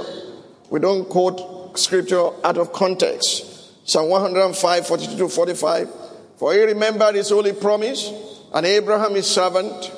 We 0.70 0.78
don't 0.78 1.08
quote 1.08 1.76
scripture 1.76 2.30
out 2.44 2.58
of 2.58 2.72
context. 2.72 3.88
Psalm 3.88 4.08
105, 4.08 4.86
42 4.86 5.16
to 5.16 5.28
45. 5.28 5.88
For 6.36 6.52
he 6.52 6.62
remembered 6.62 7.16
his 7.16 7.30
holy 7.30 7.54
promise 7.54 8.12
and 8.54 8.64
Abraham 8.64 9.16
his 9.16 9.26
servant. 9.26 9.90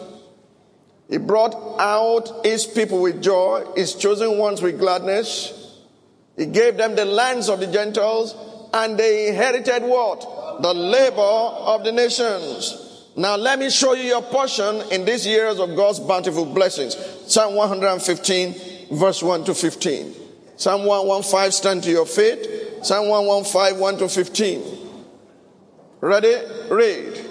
He 1.11 1.19
brought 1.19 1.55
out 1.79 2.47
his 2.47 2.65
people 2.65 3.03
with 3.03 3.23
joy, 3.23 3.67
his 3.77 3.93
chosen 3.93 4.39
ones 4.39 4.63
with 4.63 4.79
gladness. 4.79 5.83
He 6.39 6.47
gave 6.47 6.79
them 6.79 6.97
the 6.97 7.05
lands 7.05 7.51
of 7.51 7.61
the 7.61 7.67
Gentiles 7.67 8.35
and 8.73 8.99
they 8.99 9.29
inherited 9.29 9.83
what? 9.83 10.34
The 10.61 10.75
labor 10.75 11.21
of 11.21 11.85
the 11.85 11.93
nations. 11.93 13.07
Now 13.17 13.37
let 13.37 13.59
me 13.59 13.71
show 13.71 13.95
you 13.95 14.03
your 14.03 14.23
portion 14.23 14.83
in 14.91 15.05
these 15.05 15.27
years 15.27 15.61
of 15.61 15.77
God's 15.77 16.01
bountiful 16.01 16.45
blessings. 16.45 16.97
Psalm 17.27 17.55
115 17.55 18.55
verse 18.93 19.23
1 19.23 19.45
to 19.45 19.55
15. 19.55 20.15
Psalm 20.57 20.85
115 20.85 21.53
stand 21.53 21.83
to 21.85 21.91
your 21.91 22.07
feet. 22.07 22.85
Psalm 22.85 23.09
115 23.09 23.79
1 23.79 23.99
to 23.99 24.09
15. 24.09 24.63
Ready? 26.01 26.35
Read. 26.71 27.31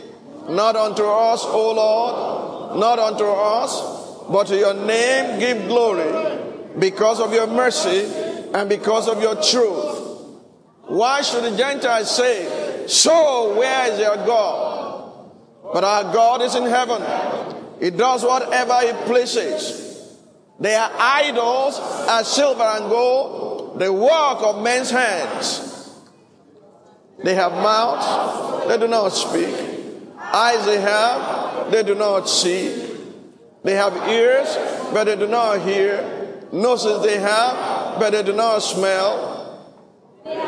Not 0.49 0.75
unto 0.75 1.03
us, 1.03 1.43
O 1.45 1.73
Lord, 1.73 2.79
not 2.79 2.99
unto 2.99 3.23
us, 3.25 4.27
but 4.29 4.47
to 4.47 4.57
your 4.57 4.73
name 4.73 5.39
give 5.39 5.67
glory 5.67 6.39
because 6.79 7.19
of 7.19 7.33
your 7.33 7.47
mercy 7.47 8.05
and 8.53 8.67
because 8.67 9.07
of 9.07 9.21
your 9.21 9.35
truth. 9.35 9.99
Why 10.87 11.21
should 11.21 11.43
the 11.43 11.55
Gentiles 11.55 12.13
say, 12.15 12.72
So 12.87 13.57
where 13.57 13.91
is 13.91 13.99
your 13.99 14.17
God? 14.17 15.29
But 15.73 15.83
our 15.83 16.03
God 16.13 16.41
is 16.41 16.55
in 16.55 16.63
heaven. 16.63 17.01
He 17.79 17.89
does 17.89 18.23
whatever 18.23 18.79
He 18.81 18.93
pleases. 19.05 19.83
Their 20.59 20.89
idols 20.97 21.79
are 21.79 22.23
silver 22.23 22.63
and 22.63 22.89
gold, 22.89 23.79
the 23.79 23.91
work 23.91 24.43
of 24.43 24.61
men's 24.63 24.91
hands. 24.91 25.69
They 27.23 27.35
have 27.35 27.51
mouths, 27.53 28.67
they 28.67 28.77
do 28.77 28.87
not 28.87 29.09
speak. 29.09 29.55
Eyes 30.17 30.65
they 30.65 30.79
have, 30.79 31.71
they 31.71 31.83
do 31.83 31.95
not 31.95 32.29
see. 32.29 32.91
They 33.63 33.73
have 33.73 33.95
ears, 34.09 34.57
but 34.93 35.05
they 35.05 35.15
do 35.15 35.27
not 35.27 35.61
hear. 35.61 36.37
Noses 36.51 37.01
they 37.03 37.19
have, 37.19 37.99
but 37.99 38.11
they 38.11 38.23
do 38.23 38.33
not 38.33 38.59
smell. 38.59 39.32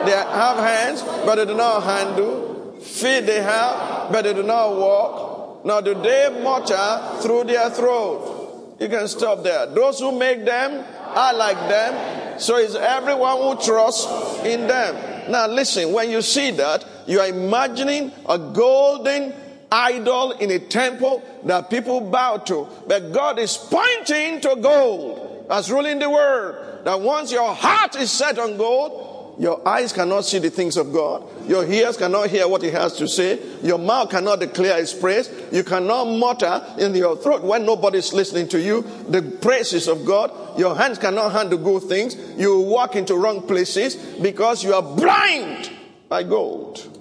They 0.05 0.11
have 0.11 0.57
hands, 0.57 1.01
but 1.01 1.35
they 1.35 1.45
do 1.45 1.55
not 1.55 1.83
handle. 1.83 2.79
Feet 2.79 3.21
they 3.21 3.41
have, 3.41 4.11
but 4.11 4.23
they 4.23 4.33
do 4.33 4.43
not 4.43 4.75
walk. 4.75 5.65
Nor 5.65 5.81
do 5.81 5.95
they 5.95 6.41
mutter 6.43 7.21
through 7.21 7.45
their 7.45 7.69
throat. 7.71 8.77
You 8.79 8.87
can 8.89 9.07
stop 9.07 9.43
there. 9.43 9.65
Those 9.67 9.99
who 9.99 10.11
make 10.17 10.45
them 10.45 10.85
are 11.15 11.33
like 11.33 11.57
them. 11.69 12.39
So 12.39 12.57
is 12.57 12.75
everyone 12.75 13.37
who 13.37 13.63
trusts 13.63 14.05
in 14.43 14.67
them. 14.67 15.31
Now 15.31 15.47
listen, 15.47 15.91
when 15.91 16.11
you 16.11 16.21
see 16.21 16.51
that, 16.51 16.85
you 17.07 17.19
are 17.19 17.27
imagining 17.27 18.11
a 18.27 18.37
golden 18.37 19.33
idol 19.71 20.31
in 20.33 20.51
a 20.51 20.59
temple 20.59 21.23
that 21.45 21.69
people 21.69 22.01
bow 22.01 22.37
to. 22.37 22.67
But 22.87 23.11
God 23.11 23.39
is 23.39 23.57
pointing 23.57 24.41
to 24.41 24.55
gold 24.61 25.47
as 25.49 25.71
ruling 25.71 25.99
the 25.99 26.09
world. 26.09 26.85
That 26.85 27.01
once 27.01 27.31
your 27.31 27.53
heart 27.53 27.95
is 27.95 28.11
set 28.11 28.37
on 28.37 28.57
gold, 28.57 29.14
your 29.37 29.67
eyes 29.67 29.91
cannot 29.91 30.23
see 30.23 30.39
the 30.39 30.49
things 30.49 30.77
of 30.77 30.93
God. 30.93 31.23
Your 31.47 31.65
ears 31.65 31.97
cannot 31.97 32.29
hear 32.29 32.47
what 32.47 32.61
He 32.61 32.69
has 32.69 32.93
to 32.97 33.07
say. 33.07 33.39
Your 33.61 33.77
mouth 33.77 34.09
cannot 34.09 34.39
declare 34.39 34.77
His 34.79 34.93
praise. 34.93 35.29
You 35.51 35.63
cannot 35.63 36.05
mutter 36.05 36.63
in 36.79 36.95
your 36.95 37.17
throat 37.17 37.43
when 37.43 37.65
nobody's 37.65 38.13
listening 38.13 38.47
to 38.49 38.61
you 38.61 38.83
the 39.09 39.21
praises 39.21 39.87
of 39.87 40.05
God. 40.05 40.31
Your 40.57 40.75
hands 40.75 40.97
cannot 40.99 41.33
handle 41.33 41.57
good 41.57 41.83
things. 41.83 42.15
You 42.37 42.61
walk 42.61 42.95
into 42.95 43.15
wrong 43.15 43.45
places 43.45 43.95
because 43.95 44.63
you 44.63 44.73
are 44.73 44.81
blind 44.81 45.69
by 46.07 46.23
gold. 46.23 46.91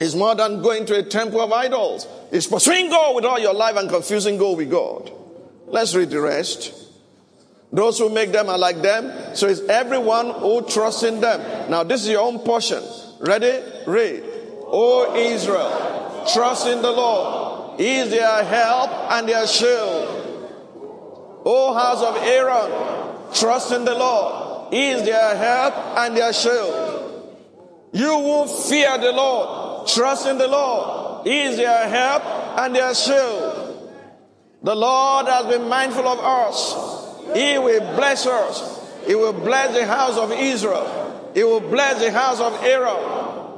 It's 0.00 0.14
more 0.14 0.34
than 0.34 0.60
going 0.62 0.86
to 0.86 0.98
a 0.98 1.02
temple 1.02 1.40
of 1.40 1.50
idols. 1.50 2.06
It's 2.30 2.46
pursuing 2.46 2.90
gold 2.90 3.16
with 3.16 3.24
all 3.24 3.38
your 3.38 3.54
life 3.54 3.76
and 3.76 3.88
confusing 3.88 4.38
gold 4.38 4.58
with 4.58 4.70
God. 4.70 5.10
Let's 5.74 5.92
read 5.92 6.10
the 6.10 6.20
rest. 6.20 6.72
Those 7.72 7.98
who 7.98 8.08
make 8.08 8.30
them 8.30 8.48
are 8.48 8.56
like 8.56 8.80
them. 8.80 9.34
So 9.34 9.48
it's 9.48 9.58
everyone 9.62 10.30
who 10.30 10.62
trusts 10.62 11.02
in 11.02 11.20
them. 11.20 11.68
Now 11.68 11.82
this 11.82 12.02
is 12.02 12.10
your 12.10 12.20
own 12.20 12.38
portion. 12.38 12.80
Ready? 13.18 13.60
Read. 13.84 14.22
O 14.66 15.16
Israel, 15.16 16.26
trust 16.32 16.68
in 16.68 16.80
the 16.80 16.92
Lord. 16.92 17.80
He 17.80 17.96
is 17.96 18.10
their 18.10 18.44
help 18.44 18.88
and 19.10 19.28
their 19.28 19.48
shield. 19.48 21.42
O 21.44 21.74
house 21.74 22.04
of 22.04 22.22
Aaron, 22.22 23.34
trust 23.34 23.72
in 23.72 23.84
the 23.84 23.96
Lord. 23.96 24.72
He 24.72 24.90
is 24.90 25.02
their 25.02 25.36
help 25.36 25.74
and 25.98 26.16
their 26.16 26.32
shield. 26.32 27.50
You 27.92 28.16
who 28.16 28.46
fear 28.46 28.96
the 28.98 29.10
Lord, 29.10 29.88
trust 29.88 30.28
in 30.28 30.38
the 30.38 30.46
Lord. 30.46 31.26
He 31.26 31.42
is 31.42 31.56
their 31.56 31.88
help 31.88 32.24
and 32.60 32.76
their 32.76 32.94
shield. 32.94 33.53
The 34.64 34.74
Lord 34.74 35.26
has 35.26 35.44
been 35.44 35.68
mindful 35.68 36.08
of 36.08 36.18
us. 36.18 37.36
He 37.36 37.58
will 37.58 37.80
bless 37.96 38.26
us. 38.26 38.80
He 39.06 39.14
will 39.14 39.34
bless 39.34 39.76
the 39.76 39.84
house 39.84 40.16
of 40.16 40.32
Israel. 40.32 41.30
He 41.34 41.44
will 41.44 41.60
bless 41.60 42.02
the 42.02 42.10
house 42.10 42.40
of 42.40 42.54
Aaron. 42.64 43.52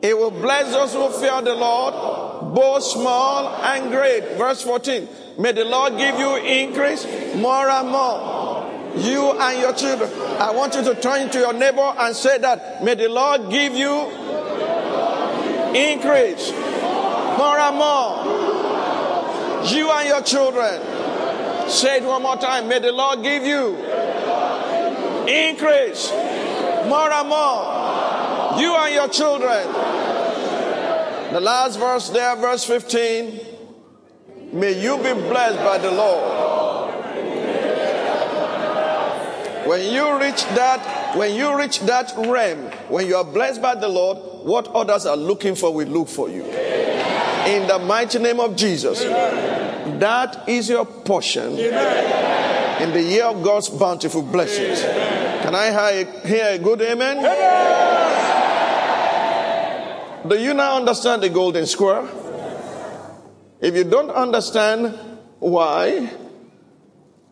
He 0.00 0.14
will 0.14 0.30
bless 0.30 0.72
those 0.72 0.94
who 0.94 1.10
fear 1.20 1.42
the 1.42 1.54
Lord, 1.54 2.54
both 2.54 2.84
small 2.84 3.48
and 3.62 3.90
great. 3.90 4.38
Verse 4.38 4.62
14. 4.62 5.08
May 5.38 5.52
the 5.52 5.66
Lord 5.66 5.98
give 5.98 6.18
you 6.18 6.36
increase 6.36 7.04
more 7.34 7.68
and 7.68 7.88
more. 7.90 8.64
You 8.96 9.32
and 9.32 9.60
your 9.60 9.74
children. 9.74 10.10
I 10.40 10.52
want 10.52 10.74
you 10.74 10.84
to 10.84 10.94
turn 10.94 11.28
to 11.28 11.38
your 11.38 11.52
neighbor 11.52 11.94
and 11.98 12.16
say 12.16 12.38
that. 12.38 12.82
May 12.82 12.94
the 12.94 13.10
Lord 13.10 13.50
give 13.50 13.74
you 13.74 14.06
increase 15.76 16.50
more 16.50 17.58
and 17.58 17.76
more. 17.76 18.37
You 19.66 19.90
and 19.90 20.08
your 20.08 20.22
children. 20.22 20.80
Say 21.68 21.98
it 21.98 22.04
one 22.04 22.22
more 22.22 22.36
time. 22.36 22.68
May 22.68 22.78
the 22.78 22.92
Lord 22.92 23.22
give 23.22 23.44
you 23.44 23.76
increase 25.28 26.10
more 26.88 27.10
and 27.12 27.28
more. 27.28 28.58
You 28.58 28.74
and 28.74 28.94
your 28.94 29.08
children. 29.08 29.66
The 31.32 31.40
last 31.40 31.78
verse 31.78 32.08
there, 32.10 32.36
verse 32.36 32.64
15. 32.64 33.40
May 34.52 34.80
you 34.82 34.96
be 34.96 35.12
blessed 35.12 35.58
by 35.58 35.78
the 35.78 35.90
Lord. 35.90 36.38
When 39.68 39.92
you 39.92 40.18
reach 40.18 40.42
that, 40.54 41.14
when 41.14 41.34
you 41.34 41.58
reach 41.58 41.80
that 41.80 42.14
realm, 42.16 42.70
when 42.88 43.06
you 43.06 43.16
are 43.16 43.24
blessed 43.24 43.60
by 43.60 43.74
the 43.74 43.88
Lord, 43.88 44.16
what 44.46 44.68
others 44.68 45.04
are 45.04 45.18
looking 45.18 45.54
for 45.54 45.74
will 45.74 45.88
look 45.88 46.08
for 46.08 46.30
you. 46.30 46.44
In 47.48 47.66
the 47.66 47.78
mighty 47.78 48.18
name 48.18 48.40
of 48.40 48.56
Jesus. 48.56 49.02
That 49.02 50.44
is 50.46 50.68
your 50.68 50.84
portion 50.84 51.58
in 51.58 52.92
the 52.92 53.02
year 53.02 53.24
of 53.24 53.42
God's 53.42 53.70
bountiful 53.70 54.20
blessings. 54.22 54.82
Can 54.82 55.54
I 55.54 56.04
hear 56.26 56.44
a 56.52 56.58
good 56.58 56.82
amen? 56.82 57.16
Do 60.28 60.38
you 60.38 60.52
now 60.52 60.76
understand 60.76 61.22
the 61.22 61.30
golden 61.30 61.64
square? 61.64 62.06
If 63.60 63.74
you 63.74 63.84
don't 63.84 64.10
understand 64.10 64.94
why 65.38 66.10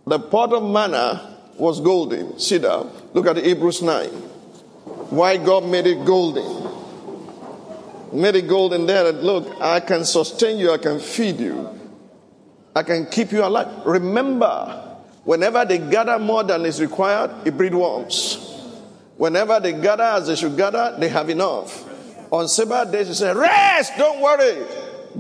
the 0.06 0.18
pot 0.18 0.54
of 0.54 0.62
manna 0.62 1.36
was 1.58 1.80
golden, 1.80 2.38
down. 2.62 2.90
Look 3.12 3.26
at 3.26 3.36
Hebrews 3.36 3.82
9. 3.82 4.08
Why 5.10 5.36
God 5.36 5.66
made 5.66 5.86
it 5.86 6.06
golden 6.06 6.65
made 8.12 8.36
it 8.36 8.48
golden 8.48 8.86
there 8.86 9.12
look, 9.12 9.60
I 9.60 9.80
can 9.80 10.04
sustain 10.04 10.58
you, 10.58 10.72
I 10.72 10.78
can 10.78 10.98
feed 11.00 11.40
you, 11.40 11.68
I 12.74 12.82
can 12.82 13.06
keep 13.06 13.32
you 13.32 13.44
alive. 13.44 13.86
Remember, 13.86 14.98
whenever 15.24 15.64
they 15.64 15.78
gather 15.78 16.18
more 16.18 16.44
than 16.44 16.64
is 16.66 16.80
required, 16.80 17.30
it 17.46 17.56
breed 17.56 17.74
worms. 17.74 18.52
Whenever 19.16 19.58
they 19.60 19.72
gather 19.72 20.04
as 20.04 20.26
they 20.26 20.36
should 20.36 20.56
gather, 20.56 20.94
they 20.98 21.08
have 21.08 21.30
enough. 21.30 21.84
On 22.30 22.48
Sabbath 22.48 22.92
days, 22.92 23.08
he 23.08 23.14
said, 23.14 23.36
rest, 23.36 23.92
don't 23.96 24.20
worry. 24.20 24.66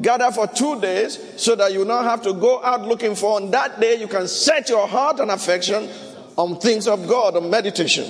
Gather 0.02 0.30
for 0.30 0.46
two 0.46 0.78
days 0.80 1.18
so 1.36 1.54
that 1.54 1.72
you 1.72 1.84
not 1.84 2.04
have 2.04 2.20
to 2.22 2.34
go 2.34 2.62
out 2.62 2.82
looking 2.82 3.14
for. 3.14 3.36
On 3.36 3.50
that 3.52 3.80
day, 3.80 3.94
you 3.94 4.06
can 4.06 4.28
set 4.28 4.68
your 4.68 4.86
heart 4.86 5.20
and 5.20 5.30
affection 5.30 5.88
on 6.36 6.58
things 6.58 6.86
of 6.86 7.08
God, 7.08 7.36
on 7.36 7.48
meditation. 7.48 8.06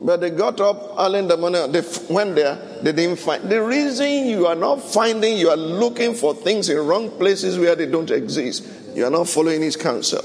But 0.00 0.22
they 0.22 0.30
got 0.30 0.60
up 0.60 0.94
early 0.98 1.18
in 1.18 1.28
the 1.28 1.36
morning. 1.36 1.70
They 1.72 1.82
went 2.08 2.34
there. 2.34 2.69
They 2.82 2.92
didn't 2.92 3.16
find. 3.16 3.48
The 3.48 3.62
reason 3.62 4.26
you 4.26 4.46
are 4.46 4.54
not 4.54 4.82
finding, 4.82 5.36
you 5.36 5.50
are 5.50 5.56
looking 5.56 6.14
for 6.14 6.34
things 6.34 6.68
in 6.68 6.78
wrong 6.78 7.10
places 7.10 7.58
where 7.58 7.74
they 7.76 7.86
don't 7.86 8.10
exist. 8.10 8.66
You 8.94 9.06
are 9.06 9.10
not 9.10 9.28
following 9.28 9.62
His 9.62 9.76
counsel. 9.76 10.22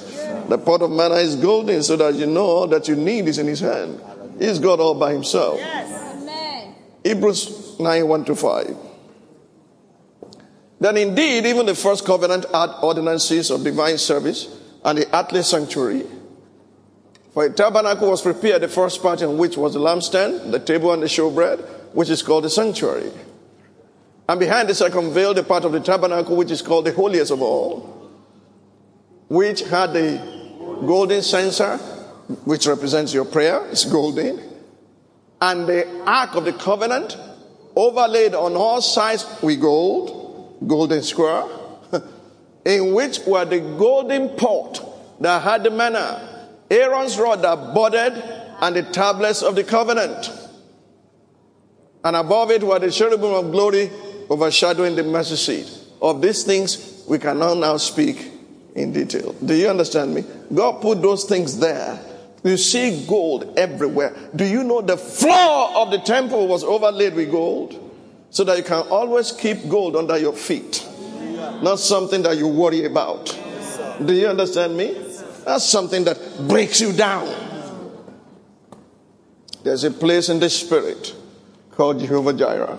The 0.47 0.57
pot 0.57 0.81
of 0.81 0.91
manna 0.91 1.15
is 1.15 1.35
golden, 1.35 1.83
so 1.83 1.95
that 1.97 2.15
you 2.15 2.25
know 2.25 2.45
all 2.45 2.67
that 2.67 2.87
you 2.87 2.95
need 2.95 3.27
is 3.27 3.37
in 3.37 3.47
His 3.47 3.59
hand. 3.59 4.01
He's 4.39 4.59
God 4.59 4.79
all 4.79 4.95
by 4.95 5.13
Himself. 5.13 5.57
Yes. 5.57 6.21
Amen. 6.21 6.75
Hebrews 7.03 7.79
9 7.79 8.07
1 8.07 8.25
to 8.25 8.35
5. 8.35 8.77
Then 10.79 10.97
indeed, 10.97 11.45
even 11.45 11.65
the 11.65 11.75
first 11.75 12.05
covenant 12.05 12.45
had 12.53 12.69
ordinances 12.81 13.49
of 13.49 13.63
divine 13.63 13.97
service 13.97 14.47
and 14.83 14.97
the 14.99 15.15
earthly 15.15 15.41
sanctuary. 15.41 16.05
For 17.33 17.45
a 17.45 17.51
tabernacle 17.51 18.09
was 18.09 18.21
prepared, 18.21 18.61
the 18.61 18.67
first 18.67 19.01
part 19.01 19.21
in 19.21 19.37
which 19.37 19.57
was 19.57 19.73
the 19.73 19.79
lampstand, 19.79 20.51
the 20.51 20.59
table, 20.59 20.93
and 20.93 21.03
the 21.03 21.07
showbread, 21.07 21.65
which 21.95 22.10
is 22.10 22.21
called 22.21 22.43
the 22.43 22.49
sanctuary. 22.49 23.12
And 24.29 24.39
behind 24.39 24.69
the 24.69 24.75
second 24.75 25.12
veil, 25.12 25.34
the 25.34 25.43
part 25.43 25.65
of 25.65 25.71
the 25.71 25.79
tabernacle, 25.79 26.36
which 26.36 26.51
is 26.51 26.62
called 26.62 26.86
the 26.86 26.93
holiest 26.93 27.31
of 27.31 27.41
all, 27.41 28.12
which 29.29 29.62
had 29.62 29.93
the 29.93 30.17
golden 30.86 31.23
censer, 31.23 31.77
which 32.45 32.67
represents 32.67 33.13
your 33.13 33.25
prayer, 33.25 33.65
it's 33.71 33.86
golden, 33.86 34.39
and 35.41 35.67
the 35.67 36.03
ark 36.05 36.36
of 36.36 36.45
the 36.45 36.53
covenant, 36.53 37.17
overlaid 37.75 38.36
on 38.36 38.55
all 38.55 38.81
sides 38.81 39.25
with 39.41 39.60
gold, 39.60 40.58
golden 40.67 41.01
square, 41.01 41.45
in 42.65 42.93
which 42.93 43.19
were 43.25 43.45
the 43.45 43.60
golden 43.60 44.36
pot 44.36 45.21
that 45.21 45.41
had 45.41 45.63
the 45.63 45.71
manna 45.71 46.36
Aaron's 46.69 47.17
rod 47.17 47.41
that 47.43 47.73
budded, 47.73 48.13
and 48.62 48.75
the 48.75 48.84
tablets 48.84 49.43
of 49.43 49.55
the 49.55 49.63
covenant. 49.63 50.31
And 52.05 52.15
above 52.15 52.51
it 52.51 52.61
were 52.61 52.77
the 52.77 52.91
cherubim 52.91 53.33
of 53.33 53.51
glory 53.51 53.89
overshadowing 54.29 54.95
the 54.95 55.03
mercy 55.03 55.35
seat. 55.35 55.79
Of 55.99 56.21
these 56.21 56.43
things 56.43 57.03
we 57.07 57.17
cannot 57.17 57.57
now 57.57 57.77
speak 57.77 58.31
in 58.75 58.93
detail. 58.93 59.33
Do 59.43 59.55
you 59.55 59.67
understand 59.69 60.13
me? 60.13 60.23
God 60.53 60.83
put 60.83 61.01
those 61.01 61.23
things 61.23 61.57
there. 61.57 61.99
You 62.43 62.57
see 62.57 63.07
gold 63.07 63.57
everywhere. 63.57 64.15
Do 64.35 64.45
you 64.45 64.63
know 64.63 64.81
the 64.81 64.97
floor 64.97 65.75
of 65.77 65.89
the 65.89 65.97
temple 65.97 66.47
was 66.47 66.63
overlaid 66.63 67.15
with 67.15 67.31
gold? 67.31 67.81
So 68.29 68.43
that 68.43 68.55
you 68.57 68.63
can 68.63 68.87
always 68.89 69.31
keep 69.31 69.67
gold 69.67 69.95
under 69.95 70.17
your 70.17 70.33
feet. 70.33 70.87
Not 71.63 71.79
something 71.79 72.21
that 72.21 72.37
you 72.37 72.47
worry 72.47 72.85
about. 72.85 73.35
Do 74.05 74.13
you 74.13 74.27
understand 74.27 74.77
me? 74.77 74.93
That's 75.43 75.63
something 75.63 76.03
that 76.03 76.19
breaks 76.47 76.79
you 76.79 76.93
down. 76.93 77.33
There's 79.63 79.83
a 79.83 79.89
place 79.89 80.29
in 80.29 80.39
the 80.39 80.51
spirit 80.51 81.15
called 81.75 81.99
Jehovah 81.99 82.33
Jireh. 82.33 82.77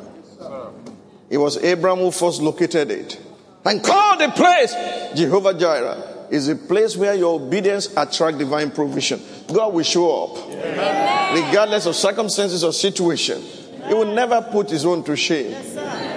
It 1.28 1.38
was 1.38 1.56
Abraham 1.58 1.98
who 1.98 2.10
first 2.10 2.40
located 2.40 2.90
it 2.90 3.20
and 3.64 3.82
called 3.82 4.20
the 4.20 4.28
place 4.28 4.74
Jehovah 5.14 5.54
Jireh. 5.54 6.12
Is 6.28 6.48
a 6.48 6.56
place 6.56 6.96
where 6.96 7.14
your 7.14 7.40
obedience 7.40 7.86
attract 7.96 8.38
divine 8.38 8.72
provision. 8.72 9.20
God 9.46 9.72
will 9.72 9.84
show 9.84 10.24
up, 10.24 10.38
Amen. 10.48 11.46
regardless 11.46 11.86
of 11.86 11.94
circumstances 11.94 12.64
or 12.64 12.72
situation. 12.72 13.40
He 13.86 13.94
will 13.94 14.12
never 14.12 14.42
put 14.42 14.68
his 14.68 14.84
own 14.84 15.04
to 15.04 15.14
shame. 15.14 15.52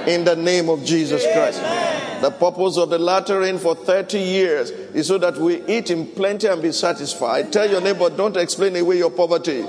In 0.08 0.24
the 0.24 0.36
name 0.36 0.68
of 0.68 0.84
Jesus 0.84 1.24
Christ. 1.32 1.62
The 2.22 2.32
purpose 2.32 2.78
of 2.78 2.89
the 2.89 2.98
latter 2.98 3.39
rain 3.42 3.60
for 3.60 3.76
30 3.76 4.20
years 4.20 4.72
is 4.72 5.08
so 5.08 5.20
that 5.20 5.38
we 5.38 5.63
eat 5.68 5.92
in 5.92 6.08
plenty 6.08 6.48
and 6.48 6.60
be 6.60 6.72
satisfied. 6.72 7.54
Tell 7.54 7.70
your 7.70 7.80
neighbor, 7.80 8.10
don't 8.10 8.36
explain 8.36 8.76
away 8.78 8.98
your 8.98 9.12
poverty. 9.12 9.62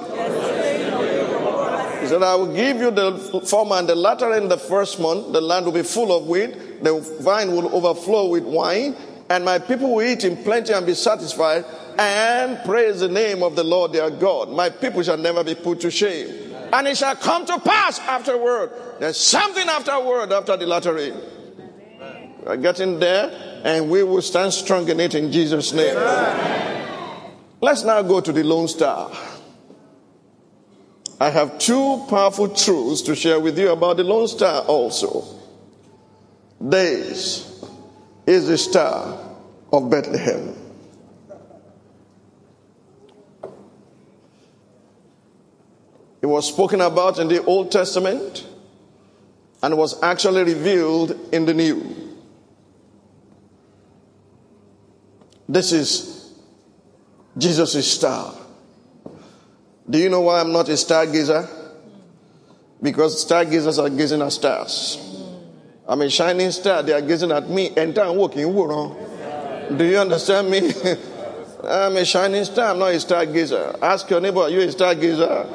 He 2.10 2.14
said, 2.14 2.24
I 2.24 2.34
will 2.34 2.52
give 2.52 2.78
you 2.78 2.90
the 2.90 3.18
former 3.46 3.76
and 3.76 3.88
the 3.88 3.94
latter 3.94 4.34
in 4.34 4.48
the 4.48 4.58
first 4.58 4.98
month. 4.98 5.32
The 5.32 5.40
land 5.40 5.64
will 5.64 5.72
be 5.72 5.84
full 5.84 6.10
of 6.10 6.26
wheat. 6.26 6.82
The 6.82 6.98
vine 7.20 7.52
will 7.52 7.72
overflow 7.72 8.30
with 8.30 8.42
wine. 8.42 8.96
And 9.28 9.44
my 9.44 9.60
people 9.60 9.94
will 9.94 10.02
eat 10.02 10.24
in 10.24 10.36
plenty 10.42 10.72
and 10.72 10.84
be 10.84 10.94
satisfied 10.94 11.64
and 11.96 12.58
praise 12.64 12.98
the 12.98 13.08
name 13.08 13.44
of 13.44 13.54
the 13.54 13.62
Lord 13.62 13.92
their 13.92 14.10
God. 14.10 14.50
My 14.50 14.70
people 14.70 15.04
shall 15.04 15.18
never 15.18 15.44
be 15.44 15.54
put 15.54 15.82
to 15.82 15.90
shame. 15.92 16.52
And 16.72 16.88
it 16.88 16.96
shall 16.96 17.14
come 17.14 17.46
to 17.46 17.60
pass 17.60 18.00
afterward. 18.00 18.72
There's 18.98 19.16
something 19.16 19.68
afterward 19.68 20.32
after 20.32 20.56
the 20.56 20.66
latter 20.66 20.94
rain. 20.94 21.14
We're 22.44 22.56
getting 22.56 22.98
there, 22.98 23.62
and 23.62 23.88
we 23.88 24.02
will 24.02 24.22
stand 24.22 24.52
strong 24.52 24.88
in 24.88 24.98
it 24.98 25.14
in 25.14 25.30
Jesus' 25.30 25.72
name. 25.72 25.94
Let's 27.60 27.84
now 27.84 28.02
go 28.02 28.20
to 28.20 28.32
the 28.32 28.42
Lone 28.42 28.66
Star. 28.66 29.12
I 31.20 31.28
have 31.28 31.58
two 31.58 32.06
powerful 32.08 32.48
truths 32.48 33.02
to 33.02 33.14
share 33.14 33.38
with 33.38 33.58
you 33.58 33.70
about 33.70 33.98
the 33.98 34.04
Lone 34.04 34.26
Star 34.26 34.62
also. 34.62 35.22
This 36.58 37.62
is 38.26 38.48
the 38.48 38.56
star 38.56 39.18
of 39.70 39.90
Bethlehem. 39.90 40.56
It 46.22 46.26
was 46.26 46.48
spoken 46.48 46.80
about 46.80 47.18
in 47.18 47.28
the 47.28 47.44
Old 47.44 47.70
Testament 47.70 48.46
and 49.62 49.76
was 49.76 50.02
actually 50.02 50.44
revealed 50.44 51.18
in 51.32 51.44
the 51.44 51.52
New. 51.52 51.96
This 55.46 55.72
is 55.72 56.32
Jesus' 57.36 57.90
star. 57.90 58.39
Do 59.90 59.98
you 59.98 60.08
know 60.08 60.20
why 60.20 60.40
I'm 60.40 60.52
not 60.52 60.68
a 60.68 60.72
stargazer? 60.72 61.50
Because 62.80 63.20
stargazers 63.20 63.78
are 63.78 63.90
gazing 63.90 64.22
at 64.22 64.32
stars. 64.32 64.98
I'm 65.86 66.00
a 66.02 66.08
shining 66.08 66.52
star. 66.52 66.84
They 66.84 66.92
are 66.92 67.00
gazing 67.00 67.32
at 67.32 67.50
me. 67.50 67.72
And 67.76 67.98
I'm 67.98 68.16
walking. 68.16 68.46
Do 69.76 69.84
you 69.84 69.98
understand 69.98 70.48
me? 70.48 70.72
I'm 71.64 71.96
a 71.96 72.04
shining 72.04 72.44
star. 72.44 72.70
I'm 72.70 72.78
not 72.78 72.92
a 72.92 72.96
stargazer. 72.96 73.82
Ask 73.82 74.08
your 74.08 74.20
neighbor, 74.20 74.42
are 74.42 74.48
you 74.48 74.60
a 74.60 74.66
stargazer? 74.68 75.46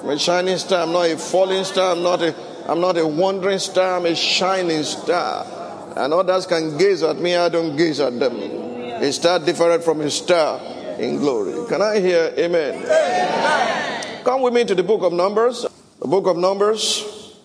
I'm 0.00 0.08
a 0.08 0.18
shining 0.18 0.56
star. 0.56 0.84
I'm 0.84 0.92
not 0.92 1.10
a 1.10 1.18
falling 1.18 1.64
star. 1.64 1.92
I'm 1.92 2.02
not 2.02 2.22
a, 2.22 2.34
I'm 2.66 2.80
not 2.80 2.96
a 2.96 3.06
wandering 3.06 3.58
star. 3.58 3.98
I'm 3.98 4.06
a 4.06 4.16
shining 4.16 4.82
star 4.82 5.58
and 5.98 6.14
others 6.14 6.46
can 6.46 6.76
gaze 6.78 7.02
at 7.02 7.16
me, 7.16 7.34
I 7.34 7.48
don't 7.48 7.76
gaze 7.76 7.98
at 8.00 8.18
them. 8.18 8.57
A 9.00 9.12
star 9.12 9.38
different 9.38 9.84
from 9.84 10.00
a 10.00 10.10
star 10.10 10.60
in 10.98 11.18
glory. 11.18 11.66
Can 11.68 11.80
I 11.80 12.00
hear 12.00 12.34
amen? 12.36 12.74
amen? 12.74 14.24
Come 14.24 14.42
with 14.42 14.52
me 14.52 14.64
to 14.64 14.74
the 14.74 14.82
book 14.82 15.02
of 15.02 15.12
Numbers. 15.12 15.64
The 16.00 16.08
book 16.08 16.26
of 16.26 16.36
Numbers. 16.36 17.36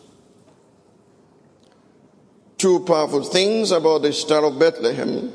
Two 2.58 2.80
powerful 2.86 3.24
things 3.24 3.72
about 3.72 4.02
the 4.02 4.12
star 4.14 4.44
of 4.46 4.58
Bethlehem. 4.58 5.32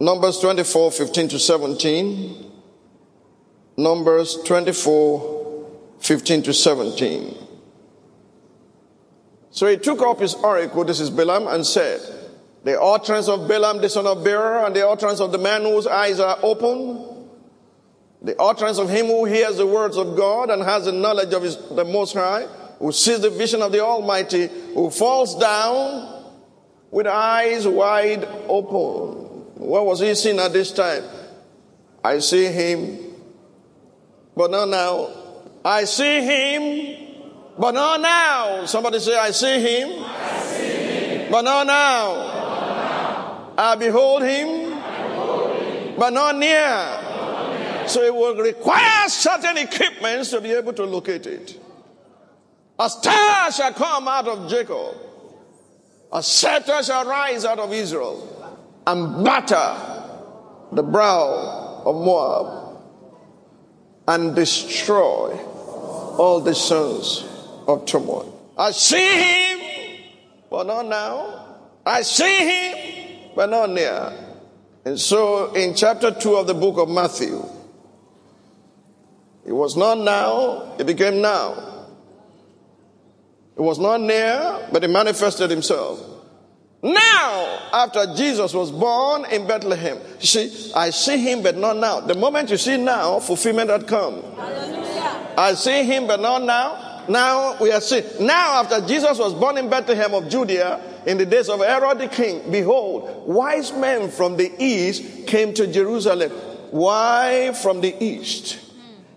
Numbers 0.00 0.38
24, 0.40 0.92
15 0.92 1.28
to 1.28 1.38
17. 1.38 2.52
Numbers 3.78 4.38
24, 4.44 5.70
15 6.00 6.42
to 6.42 6.52
17. 6.52 7.34
So 9.50 9.66
he 9.66 9.76
took 9.76 10.02
up 10.02 10.20
his 10.20 10.34
oracle, 10.34 10.84
this 10.84 11.00
is 11.00 11.10
Balaam, 11.10 11.48
and 11.48 11.66
said, 11.66 12.00
The 12.64 12.80
utterance 12.80 13.28
of 13.28 13.48
Balaam, 13.48 13.80
the 13.80 13.88
son 13.88 14.06
of 14.06 14.24
Beor, 14.24 14.66
and 14.66 14.74
the 14.74 14.86
utterance 14.86 15.20
of 15.20 15.32
the 15.32 15.38
man 15.38 15.62
whose 15.62 15.86
eyes 15.86 16.20
are 16.20 16.38
open, 16.42 17.28
the 18.20 18.40
utterance 18.40 18.78
of 18.78 18.90
him 18.90 19.06
who 19.06 19.24
hears 19.24 19.56
the 19.56 19.66
words 19.66 19.96
of 19.96 20.16
God 20.16 20.50
and 20.50 20.62
has 20.62 20.86
the 20.86 20.92
knowledge 20.92 21.32
of 21.32 21.42
his, 21.42 21.56
the 21.68 21.84
Most 21.84 22.14
High, 22.14 22.46
who 22.78 22.90
sees 22.90 23.20
the 23.20 23.30
vision 23.30 23.62
of 23.62 23.72
the 23.72 23.80
Almighty, 23.80 24.48
who 24.74 24.90
falls 24.90 25.38
down 25.38 26.24
with 26.90 27.06
eyes 27.06 27.66
wide 27.66 28.24
open. 28.48 29.28
What 29.54 29.86
was 29.86 30.00
he 30.00 30.14
seeing 30.14 30.38
at 30.38 30.52
this 30.52 30.72
time? 30.72 31.04
I 32.02 32.18
see 32.18 32.46
him, 32.46 32.98
but 34.36 34.50
not 34.50 34.68
now. 34.68 35.10
I 35.64 35.84
see 35.84 36.20
him, 36.22 37.24
but 37.58 37.72
not 37.72 38.00
now. 38.00 38.64
Somebody 38.66 39.00
say, 39.00 39.16
I 39.16 39.30
see 39.32 39.60
him. 39.60 40.04
I 40.04 40.40
see 40.40 40.66
him. 40.66 41.30
But 41.30 41.42
not 41.42 41.66
now. 41.66 42.37
I, 43.58 43.74
behold 43.74 44.22
him. 44.22 44.70
But 45.98 46.10
not 46.10 46.36
near. 46.36 47.88
So 47.88 48.02
it 48.02 48.14
will 48.14 48.36
require 48.36 49.08
certain 49.08 49.58
equipments 49.58 50.30
to 50.30 50.40
be 50.40 50.52
able 50.52 50.72
to 50.74 50.84
locate 50.84 51.26
it. 51.26 51.60
A 52.78 52.88
star 52.88 53.50
shall 53.50 53.72
come 53.72 54.06
out 54.06 54.28
of 54.28 54.48
Jacob. 54.48 54.94
A 56.12 56.22
scepter 56.22 56.82
shall 56.84 57.04
rise 57.04 57.44
out 57.44 57.58
of 57.58 57.72
Israel 57.72 58.62
and 58.86 59.24
batter 59.24 60.04
the 60.72 60.82
brow 60.82 61.82
of 61.84 61.96
Moab 61.96 62.78
and 64.06 64.36
destroy 64.36 65.36
all 66.16 66.40
the 66.40 66.54
sons 66.54 67.24
of 67.66 67.84
turmoil. 67.86 68.52
I 68.56 68.70
see 68.70 69.22
him, 69.22 70.04
but 70.48 70.66
not 70.66 70.86
now. 70.86 71.58
I 71.84 72.02
see 72.02 72.38
him, 72.38 72.87
but 73.38 73.50
not 73.50 73.70
near. 73.70 74.12
And 74.84 74.98
so 74.98 75.54
in 75.54 75.72
chapter 75.76 76.10
2 76.10 76.34
of 76.34 76.48
the 76.48 76.54
book 76.54 76.76
of 76.76 76.88
Matthew, 76.88 77.48
it 79.46 79.52
was 79.52 79.76
not 79.76 79.98
now, 79.98 80.74
it 80.76 80.84
became 80.84 81.22
now. 81.22 81.86
It 83.56 83.60
was 83.60 83.78
not 83.78 84.00
near, 84.00 84.68
but 84.72 84.82
it 84.82 84.90
manifested 84.90 85.50
himself. 85.50 86.02
Now, 86.82 87.68
after 87.72 88.12
Jesus 88.16 88.52
was 88.52 88.72
born 88.72 89.24
in 89.26 89.46
Bethlehem, 89.46 89.98
you 90.18 90.26
see, 90.26 90.72
I 90.74 90.90
see 90.90 91.18
him, 91.18 91.40
but 91.40 91.56
not 91.56 91.76
now. 91.76 92.00
The 92.00 92.16
moment 92.16 92.50
you 92.50 92.56
see 92.56 92.76
now, 92.76 93.20
fulfillment 93.20 93.70
had 93.70 93.86
come. 93.86 94.20
Hallelujah. 94.34 95.34
I 95.38 95.54
see 95.54 95.84
him, 95.84 96.08
but 96.08 96.20
not 96.20 96.42
now. 96.42 97.04
Now 97.08 97.56
we 97.60 97.70
are 97.70 97.80
seeing. 97.80 98.04
Now, 98.20 98.60
after 98.62 98.84
Jesus 98.84 99.16
was 99.16 99.32
born 99.32 99.58
in 99.58 99.70
Bethlehem 99.70 100.12
of 100.12 100.28
Judea, 100.28 100.80
in 101.08 101.16
the 101.16 101.24
days 101.24 101.48
of 101.48 101.60
Herod 101.60 101.98
the 102.00 102.06
king, 102.06 102.50
behold, 102.50 103.26
wise 103.26 103.72
men 103.72 104.10
from 104.10 104.36
the 104.36 104.52
east 104.58 105.26
came 105.26 105.54
to 105.54 105.66
Jerusalem. 105.66 106.30
Why 106.70 107.54
from 107.54 107.80
the 107.80 107.96
east? 107.98 108.58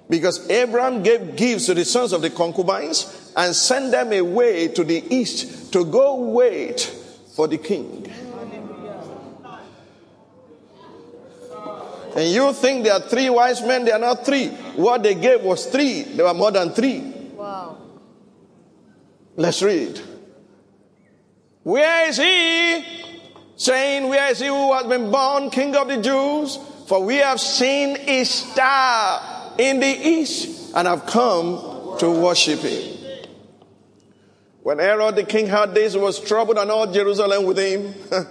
Because 0.10 0.50
Abraham 0.50 1.04
gave 1.04 1.36
gifts 1.36 1.66
to 1.66 1.74
the 1.74 1.84
sons 1.84 2.14
of 2.14 2.22
the 2.22 2.30
concubines 2.30 3.34
and 3.36 3.54
sent 3.54 3.92
them 3.92 4.14
away 4.14 4.70
to 4.70 4.86
the 4.86 5.04
east 5.14 5.74
to 5.74 5.84
go 5.84 6.16
wait 6.32 6.80
for 7.36 7.50
the 7.50 7.58
king. 7.58 8.10
And 12.16 12.30
you 12.30 12.54
think 12.54 12.86
there 12.86 12.94
are 12.94 13.02
three 13.02 13.30
wise 13.30 13.62
men, 13.62 13.84
they 13.84 13.92
are 13.92 14.00
not 14.00 14.26
three. 14.26 14.48
What 14.78 15.04
they 15.04 15.16
gave 15.16 15.42
was 15.42 15.66
three, 15.66 16.04
there 16.04 16.26
were 16.26 16.34
more 16.34 16.52
than 16.52 16.70
three. 16.72 17.00
Wow. 17.36 17.78
Let's 19.36 19.62
read. 19.62 20.00
Where 21.64 22.10
is 22.10 22.18
he? 22.18 22.86
Saying, 23.56 24.10
Where 24.10 24.32
is 24.32 24.40
he 24.40 24.48
who 24.48 24.74
has 24.74 24.88
been 24.88 25.12
born 25.12 25.50
King 25.50 25.76
of 25.76 25.88
the 25.88 25.98
Jews? 25.98 26.58
For 26.88 27.04
we 27.04 27.18
have 27.18 27.40
seen 27.40 27.96
his 27.96 28.30
star 28.30 29.54
in 29.58 29.80
the 29.80 29.88
east 29.88 30.74
and 30.76 30.88
have 30.88 31.06
come 31.06 31.98
to 32.00 32.10
worship 32.10 32.60
him. 32.60 32.98
When 34.64 34.80
Herod 34.80 35.16
the 35.16 35.24
king 35.24 35.48
heard 35.48 35.74
this, 35.74 35.94
he 35.94 36.00
was 36.00 36.20
troubled 36.20 36.58
and 36.58 36.70
all 36.70 36.92
Jerusalem 36.92 37.46
with 37.46 37.58
him. 37.58 37.94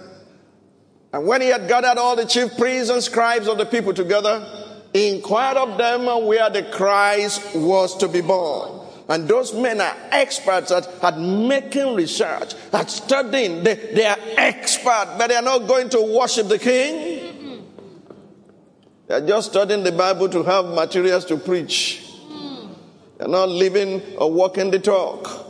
and 1.13 1.27
when 1.27 1.41
he 1.41 1.47
had 1.47 1.67
gathered 1.67 1.97
all 1.97 2.15
the 2.15 2.25
chief 2.25 2.57
priests 2.57 2.89
and 2.89 3.01
scribes 3.03 3.47
of 3.47 3.57
the 3.57 3.65
people 3.65 3.93
together, 3.93 4.45
he 4.93 5.15
inquired 5.15 5.57
of 5.57 5.77
them 5.77 6.05
where 6.25 6.49
the 6.49 6.63
Christ 6.63 7.55
was 7.55 7.97
to 7.97 8.07
be 8.07 8.21
born. 8.21 8.80
And 9.09 9.27
those 9.27 9.53
men 9.53 9.81
are 9.81 9.95
experts 10.11 10.71
at, 10.71 10.87
at 11.03 11.19
making 11.19 11.95
research, 11.95 12.53
at 12.71 12.89
studying. 12.89 13.63
They, 13.63 13.75
they 13.75 14.05
are 14.05 14.17
experts, 14.37 15.11
but 15.17 15.27
they 15.27 15.35
are 15.35 15.41
not 15.41 15.67
going 15.67 15.89
to 15.89 16.17
worship 16.17 16.47
the 16.47 16.59
king. 16.59 17.65
They're 19.07 19.27
just 19.27 19.51
studying 19.51 19.83
the 19.83 19.91
Bible 19.91 20.29
to 20.29 20.43
have 20.43 20.65
materials 20.65 21.25
to 21.25 21.37
preach. 21.37 22.07
They're 23.17 23.27
not 23.27 23.49
living 23.49 24.01
or 24.17 24.31
walking 24.31 24.71
the 24.71 24.79
talk. 24.79 25.47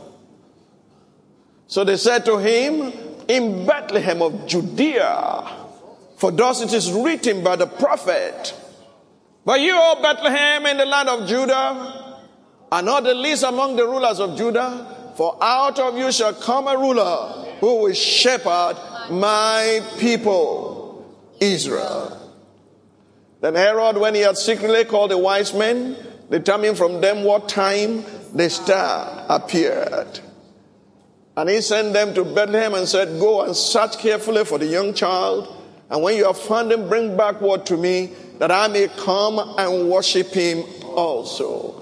So 1.68 1.84
they 1.84 1.96
said 1.96 2.24
to 2.26 2.38
him, 2.38 2.92
In 3.28 3.64
Bethlehem 3.64 4.20
of 4.20 4.46
Judea, 4.46 5.48
for 6.16 6.30
thus 6.30 6.60
it 6.60 6.72
is 6.72 6.92
written 6.92 7.42
by 7.42 7.56
the 7.56 7.66
prophet, 7.66 8.54
But 9.44 9.60
you, 9.60 9.74
O 9.74 10.02
Bethlehem, 10.02 10.66
in 10.66 10.76
the 10.76 10.84
land 10.84 11.08
of 11.08 11.28
Judah, 11.28 12.11
are 12.72 12.80
not 12.80 13.04
the 13.04 13.12
least 13.12 13.42
among 13.42 13.76
the 13.76 13.86
rulers 13.86 14.18
of 14.18 14.34
Judah, 14.34 15.12
for 15.14 15.36
out 15.42 15.78
of 15.78 15.98
you 15.98 16.10
shall 16.10 16.32
come 16.32 16.66
a 16.66 16.76
ruler 16.76 17.50
who 17.60 17.82
will 17.82 17.92
shepherd 17.92 18.76
my 19.10 19.82
people, 19.98 21.06
Israel. 21.38 22.18
Then 23.42 23.56
Herod, 23.56 23.98
when 23.98 24.14
he 24.14 24.22
had 24.22 24.38
secretly 24.38 24.86
called 24.86 25.10
the 25.10 25.18
wise 25.18 25.52
men, 25.52 25.98
determined 26.30 26.78
from 26.78 27.02
them 27.02 27.24
what 27.24 27.46
time 27.46 28.04
the 28.32 28.48
star 28.48 29.26
appeared. 29.28 30.20
And 31.36 31.50
he 31.50 31.60
sent 31.60 31.92
them 31.92 32.14
to 32.14 32.24
Bethlehem 32.24 32.72
and 32.72 32.88
said, 32.88 33.20
Go 33.20 33.42
and 33.42 33.54
search 33.54 33.98
carefully 33.98 34.46
for 34.46 34.56
the 34.56 34.66
young 34.66 34.94
child. 34.94 35.62
And 35.90 36.02
when 36.02 36.16
you 36.16 36.24
have 36.24 36.38
found 36.38 36.72
him, 36.72 36.88
bring 36.88 37.18
back 37.18 37.42
word 37.42 37.66
to 37.66 37.76
me 37.76 38.12
that 38.38 38.50
I 38.50 38.68
may 38.68 38.88
come 38.88 39.38
and 39.58 39.90
worship 39.90 40.28
him 40.28 40.64
also. 40.84 41.81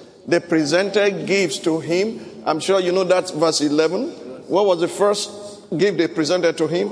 they 0.27 0.39
presented 0.39 1.25
gifts 1.25 1.57
to 1.59 1.79
him. 1.79 2.25
I'm 2.45 2.59
sure 2.59 2.79
you 2.79 2.91
know 2.91 3.03
that's 3.03 3.31
verse 3.31 3.61
11. 3.61 4.09
What 4.47 4.65
was 4.65 4.79
the 4.81 4.87
first 4.87 5.51
gift 5.77 5.97
they 5.97 6.07
presented 6.07 6.57
to 6.57 6.67
him. 6.67 6.89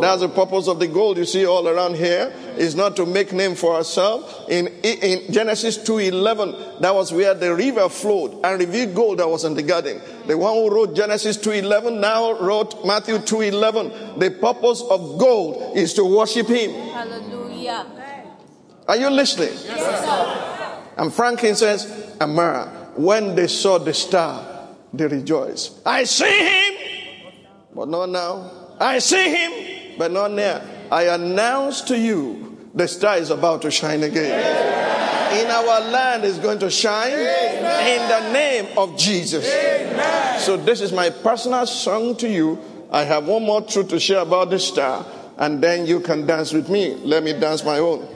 That's 0.00 0.20
the 0.20 0.28
purpose 0.28 0.68
of 0.68 0.78
the 0.78 0.86
gold 0.86 1.18
you 1.18 1.24
see 1.24 1.44
all 1.46 1.68
around 1.68 1.96
here 1.96 2.32
is 2.56 2.74
not 2.74 2.96
to 2.96 3.06
make 3.06 3.32
name 3.32 3.54
for 3.54 3.74
ourselves. 3.74 4.32
In, 4.48 4.68
in 4.82 5.32
Genesis 5.32 5.78
2.11, 5.78 6.80
that 6.80 6.94
was 6.94 7.12
where 7.12 7.34
the 7.34 7.54
river 7.54 7.88
flowed 7.88 8.40
and 8.44 8.60
revealed 8.60 8.94
gold 8.94 9.18
that 9.18 9.28
was 9.28 9.44
in 9.44 9.54
the 9.54 9.62
garden. 9.62 10.00
The 10.26 10.36
one 10.36 10.54
who 10.54 10.72
wrote 10.72 10.94
Genesis 10.94 11.36
2.11 11.38 12.00
now 12.00 12.38
wrote 12.38 12.84
Matthew 12.84 13.16
2.11. 13.16 14.18
The 14.18 14.30
purpose 14.30 14.82
of 14.82 15.18
gold 15.18 15.76
is 15.76 15.94
to 15.94 16.04
worship 16.04 16.48
him. 16.48 16.70
Hallelujah. 16.92 17.86
Are 18.86 18.96
you 18.96 19.10
listening? 19.10 19.52
Yes, 19.52 20.04
sir. 20.04 20.71
And 20.96 21.12
Franklin 21.12 21.54
says, 21.54 22.16
Amara, 22.20 22.90
when 22.96 23.34
they 23.34 23.46
saw 23.46 23.78
the 23.78 23.94
star, 23.94 24.68
they 24.92 25.06
rejoiced. 25.06 25.80
I 25.86 26.04
see 26.04 26.38
him 26.38 26.72
but 27.74 27.88
not 27.88 28.10
now. 28.10 28.50
I 28.78 28.98
see 28.98 29.34
him, 29.34 29.98
but 29.98 30.12
not 30.12 30.32
now. 30.32 30.62
I 30.90 31.04
announce 31.04 31.82
to 31.82 31.98
you 31.98 32.70
the 32.74 32.86
star 32.86 33.16
is 33.16 33.30
about 33.30 33.62
to 33.62 33.70
shine 33.70 34.02
again. 34.02 35.38
In 35.38 35.50
our 35.50 35.80
land 35.90 36.24
is 36.24 36.38
going 36.38 36.58
to 36.58 36.70
shine 36.70 37.12
in 37.12 38.08
the 38.08 38.30
name 38.32 38.76
of 38.76 38.98
Jesus. 38.98 39.48
Amen. 39.48 40.40
So 40.40 40.56
this 40.58 40.80
is 40.82 40.92
my 40.92 41.08
personal 41.08 41.66
song 41.66 42.16
to 42.16 42.28
you. 42.28 42.58
I 42.90 43.04
have 43.04 43.26
one 43.26 43.42
more 43.42 43.62
truth 43.62 43.88
to 43.88 44.00
share 44.00 44.20
about 44.20 44.50
the 44.50 44.58
star, 44.58 45.06
and 45.38 45.62
then 45.62 45.86
you 45.86 46.00
can 46.00 46.26
dance 46.26 46.52
with 46.52 46.68
me. 46.68 46.96
Let 46.96 47.22
me 47.22 47.32
dance 47.32 47.64
my 47.64 47.78
own. 47.78 48.06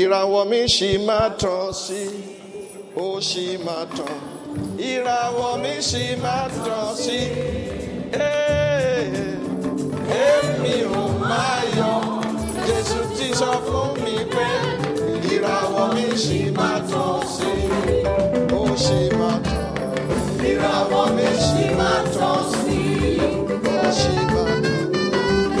Ìràwọ̀ 0.00 0.42
mi 0.50 0.60
ṣì 0.74 0.90
máa 1.06 1.28
tàn 1.40 1.66
sí, 1.82 2.02
ó 3.04 3.06
ṣì 3.28 3.46
máa 3.66 3.84
tàn. 3.96 4.16
Ìràwọ̀ 4.90 5.52
mi 5.62 5.74
ṣì 5.90 6.04
máa 6.24 6.46
tàn 6.64 6.86
sí. 7.02 7.18
Èmi 10.28 10.74
ò 11.02 11.04
máa 11.20 11.56
yọ 11.78 11.92
Jésù 12.66 13.00
ti 13.16 13.28
sọ 13.40 13.50
fún 13.66 13.88
mi 14.04 14.16
pé 14.34 14.48
ìràwọ̀ 15.34 15.86
mi 15.94 16.06
ṣì 16.24 16.40
máa 16.58 16.78
tàn 16.90 17.16
sí 17.34 17.52
ó 18.60 18.62
ṣì 18.84 19.00
máa 19.20 19.36
tàn 19.46 19.64
ìràwọ̀ 20.50 21.04
mi 21.16 21.28
ṣì 21.46 21.64
máa 21.80 22.00
tàn 22.16 22.40
sí 22.60 22.80
ó 23.76 23.80
ṣì 24.00 24.14
máa 24.32 24.52
tàn 24.64 24.90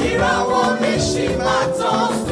ìràwọ̀ 0.08 0.66
mi 0.80 0.92
ṣì 1.10 1.24
máa 1.44 1.64
tàn 1.80 2.08
sí. 2.24 2.31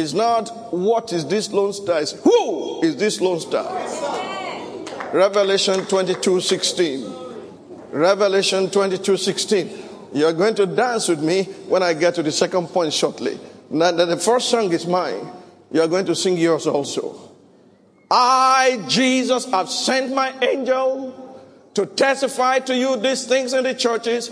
It's 0.00 0.14
not 0.14 0.72
what 0.72 1.12
is 1.12 1.26
this 1.26 1.52
lone 1.52 1.74
star, 1.74 2.00
it's 2.00 2.12
who 2.12 2.82
is 2.82 2.96
this 2.96 3.20
lone 3.20 3.38
star. 3.38 3.70
Revelation 5.12 5.84
22 5.84 6.40
16. 6.40 7.14
Revelation 7.90 8.70
22 8.70 9.16
16. 9.18 9.88
You're 10.14 10.32
going 10.32 10.54
to 10.54 10.64
dance 10.64 11.08
with 11.08 11.22
me 11.22 11.44
when 11.68 11.82
I 11.82 11.92
get 11.92 12.14
to 12.14 12.22
the 12.22 12.32
second 12.32 12.68
point 12.68 12.94
shortly. 12.94 13.38
Now, 13.68 13.92
the 13.92 14.16
first 14.16 14.48
song 14.48 14.72
is 14.72 14.86
mine. 14.86 15.30
You 15.70 15.82
are 15.82 15.88
going 15.88 16.06
to 16.06 16.14
sing 16.14 16.38
yours 16.38 16.66
also. 16.66 17.30
I, 18.10 18.82
Jesus, 18.88 19.44
have 19.50 19.68
sent 19.68 20.14
my 20.14 20.32
angel 20.42 21.38
to 21.74 21.86
testify 21.86 22.60
to 22.60 22.74
you 22.74 22.96
these 22.96 23.26
things 23.26 23.52
in 23.52 23.64
the 23.64 23.74
churches. 23.74 24.30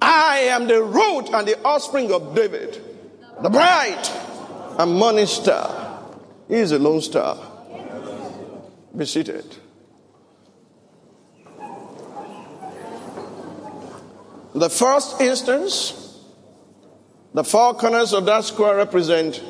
I 0.00 0.38
am 0.50 0.66
the 0.66 0.82
root 0.82 1.28
and 1.32 1.46
the 1.46 1.62
offspring 1.62 2.10
of 2.12 2.34
David, 2.34 2.80
the 3.42 3.50
bright 3.50 4.21
and 4.78 4.92
morning 4.94 5.26
star. 5.26 6.04
He 6.48 6.56
is 6.56 6.72
a 6.72 6.78
lone 6.78 7.00
star. 7.00 7.38
Be 8.96 9.06
seated. 9.06 9.44
The 14.54 14.68
first 14.68 15.20
instance, 15.20 16.18
the 17.32 17.42
four 17.42 17.74
corners 17.74 18.12
of 18.12 18.26
that 18.26 18.44
square 18.44 18.76
represent 18.76 19.42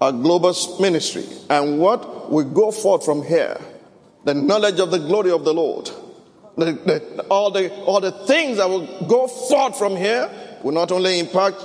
a 0.00 0.12
global 0.12 0.54
ministry. 0.78 1.24
And 1.48 1.78
what 1.78 2.30
we 2.30 2.44
go 2.44 2.70
forth 2.70 3.04
from 3.04 3.22
here, 3.22 3.58
the 4.24 4.34
knowledge 4.34 4.78
of 4.78 4.90
the 4.90 4.98
glory 4.98 5.30
of 5.30 5.44
the 5.44 5.54
Lord, 5.54 5.90
the, 6.56 6.72
the, 6.72 7.26
all, 7.30 7.50
the, 7.50 7.74
all 7.84 8.00
the 8.00 8.12
things 8.12 8.58
that 8.58 8.68
will 8.68 9.06
go 9.06 9.26
forth 9.26 9.78
from 9.78 9.96
here 9.96 10.30
will 10.62 10.72
not 10.72 10.92
only 10.92 11.18
impact 11.18 11.56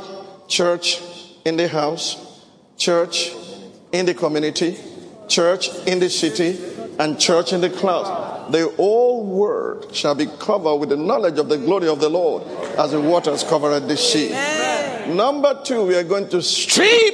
church 0.48 1.02
in 1.44 1.58
the 1.58 1.68
house, 1.68 2.31
church 2.82 3.32
in 3.92 4.08
the 4.08 4.14
community, 4.16 4.76
church 5.28 5.70
in 5.86 6.00
the 6.00 6.10
city, 6.10 6.60
and 6.98 7.20
church 7.20 7.54
in 7.54 7.62
the 7.62 7.70
clouds. 7.70 8.52
The 8.52 8.70
whole 8.70 9.24
world 9.24 9.96
shall 9.96 10.16
be 10.16 10.26
covered 10.40 10.78
with 10.78 10.90
the 10.90 10.98
knowledge 10.98 11.38
of 11.38 11.48
the 11.48 11.58
glory 11.58 11.88
of 11.88 12.00
the 12.00 12.10
Lord 12.10 12.44
as 12.80 12.92
the 12.92 13.00
waters 13.00 13.44
cover 13.44 13.80
the 13.80 13.96
sea. 13.96 14.30
Amen. 14.30 15.16
Number 15.16 15.62
two, 15.64 15.86
we 15.86 15.96
are 15.96 16.04
going 16.04 16.28
to 16.30 16.42
strip 16.42 17.14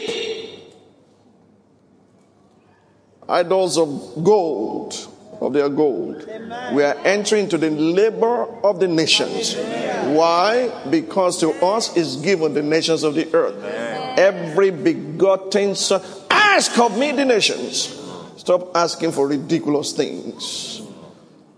idols 3.27 3.77
of 3.77 4.23
gold, 4.23 4.95
of 5.41 5.51
their 5.51 5.67
gold. 5.67 6.25
Amen. 6.29 6.75
We 6.75 6.83
are 6.83 6.95
entering 7.03 7.43
into 7.43 7.57
the 7.57 7.71
labor 7.71 8.45
of 8.63 8.79
the 8.79 8.87
nations. 8.87 9.55
Amen. 9.55 10.15
Why? 10.15 10.85
Because 10.89 11.39
to 11.41 11.51
us 11.63 11.97
is 11.97 12.15
given 12.15 12.53
the 12.53 12.63
nations 12.63 13.03
of 13.03 13.15
the 13.15 13.27
earth. 13.33 13.96
Every 14.17 14.71
begotten 14.71 15.75
son. 15.75 16.01
Ask 16.29 16.77
of 16.79 16.97
me 16.97 17.11
the 17.11 17.23
nations. 17.23 17.95
Stop 18.37 18.75
asking 18.75 19.11
for 19.11 19.27
ridiculous 19.27 19.93
things. 19.93 20.81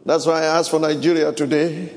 That's 0.06 0.26
why 0.26 0.42
I 0.42 0.60
ask 0.60 0.70
for 0.70 0.80
Nigeria 0.80 1.32
today, 1.32 1.94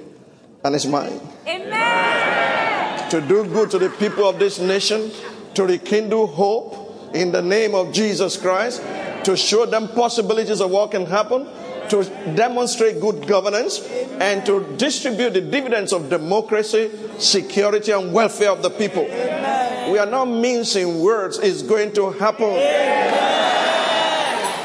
and 0.65 0.75
it's 0.75 0.87
mine. 0.87 1.21
Amen. 1.47 3.11
To 3.11 3.21
do 3.21 3.45
good 3.45 3.71
to 3.73 3.79
the 3.79 3.91
people 3.91 4.29
of 4.29 4.39
this 4.39 4.59
nation, 4.59 5.11
to 5.55 5.65
rekindle 5.65 6.29
hope 6.29 7.11
in 7.15 7.33
the 7.33 7.43
name 7.43 7.75
of 7.75 7.93
Jesus 7.93 8.37
Christ 8.37 8.83
to 9.25 9.37
show 9.37 9.67
them 9.67 9.89
possibilities 9.89 10.61
of 10.61 10.71
what 10.71 10.91
can 10.91 11.07
happen, 11.07 11.47
to 11.93 12.03
demonstrate 12.35 13.01
good 13.01 13.27
governance, 13.27 13.87
and 14.19 14.47
to 14.47 14.65
distribute 14.79 15.35
the 15.35 15.43
dividends 15.43 15.93
of 15.93 16.09
democracy, 16.09 16.91
security, 17.19 17.93
and 17.93 18.15
welfare 18.15 18.51
of 18.51 18.63
the 18.63 18.71
people. 18.71 19.05
We 19.05 19.99
are 19.99 20.07
not 20.07 20.25
mincing 20.25 21.03
words, 21.03 21.39
it's 21.39 21.61
going 21.63 21.93
to 21.93 22.11
happen. 22.13 22.49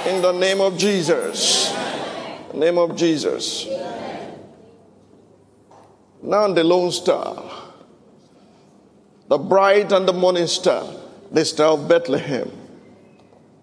In 0.08 0.22
the 0.22 0.32
name 0.32 0.62
of 0.62 0.78
Jesus. 0.78 1.76
name 2.54 2.78
of 2.78 2.96
Jesus. 2.96 3.68
Now 6.24 6.48
the 6.48 6.63
lone 6.63 6.94
star, 6.94 7.44
the 9.28 9.38
bright 9.38 9.92
and 9.92 10.08
the 10.08 10.13
morning 10.13 10.48
star, 10.48 10.88
the 11.30 11.44
star 11.44 11.74
of 11.74 11.90
Bethlehem 11.90 12.50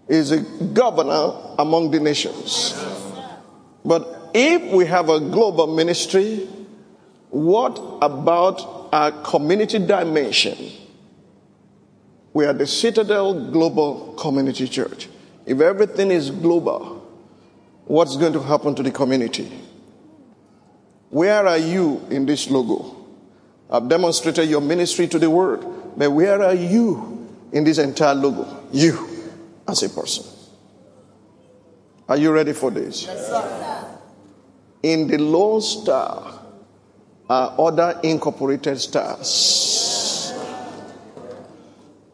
is 0.07 0.33
a 0.33 0.41
governor 0.41 1.33
among 1.59 1.91
the 1.91 2.01
nations. 2.01 2.94
But 3.85 4.31
if 4.35 4.73
we 4.73 4.87
have 4.87 5.09
a 5.09 5.21
global 5.21 5.67
ministry, 5.67 6.49
what 7.31 7.79
about 8.01 8.89
our 8.93 9.11
community 9.23 9.79
dimension? 9.79 10.57
We 12.33 12.47
are 12.47 12.53
the 12.53 12.67
Citadel 12.67 13.51
Global 13.51 14.15
Community 14.15 14.67
Church. 14.67 15.09
If 15.47 15.61
everything 15.61 16.11
is 16.11 16.31
global, 16.31 17.07
what's 17.85 18.17
going 18.17 18.33
to 18.33 18.41
happen 18.41 18.75
to 18.75 18.83
the 18.83 18.91
community? 18.91 19.51
Where 21.11 21.47
are 21.47 21.59
you 21.59 22.05
in 22.11 22.27
this 22.27 22.51
logo? 22.51 22.97
I've 23.71 23.89
demonstrated 23.89 24.49
your 24.49 24.61
ministry 24.61 25.07
to 25.09 25.19
the 25.19 25.31
world, 25.31 25.93
but 25.97 26.11
where 26.11 26.43
are 26.43 26.55
you 26.55 27.29
in 27.53 27.65
this 27.65 27.79
entire 27.79 28.15
logo? 28.15 28.65
You 28.73 29.09
as 29.69 29.83
a 29.83 29.89
person. 29.91 30.34
Are 32.09 32.17
you 32.17 32.33
ready 32.33 32.53
for 32.53 32.71
this? 32.71 33.05
Yes, 33.05 33.29
sir. 33.29 33.99
In 34.83 35.09
the 35.09 35.19
Lone 35.19 35.63
Star 35.63 36.41
are 37.31 37.55
other 37.59 37.99
incorporated 38.03 38.79
stars. 38.79 40.33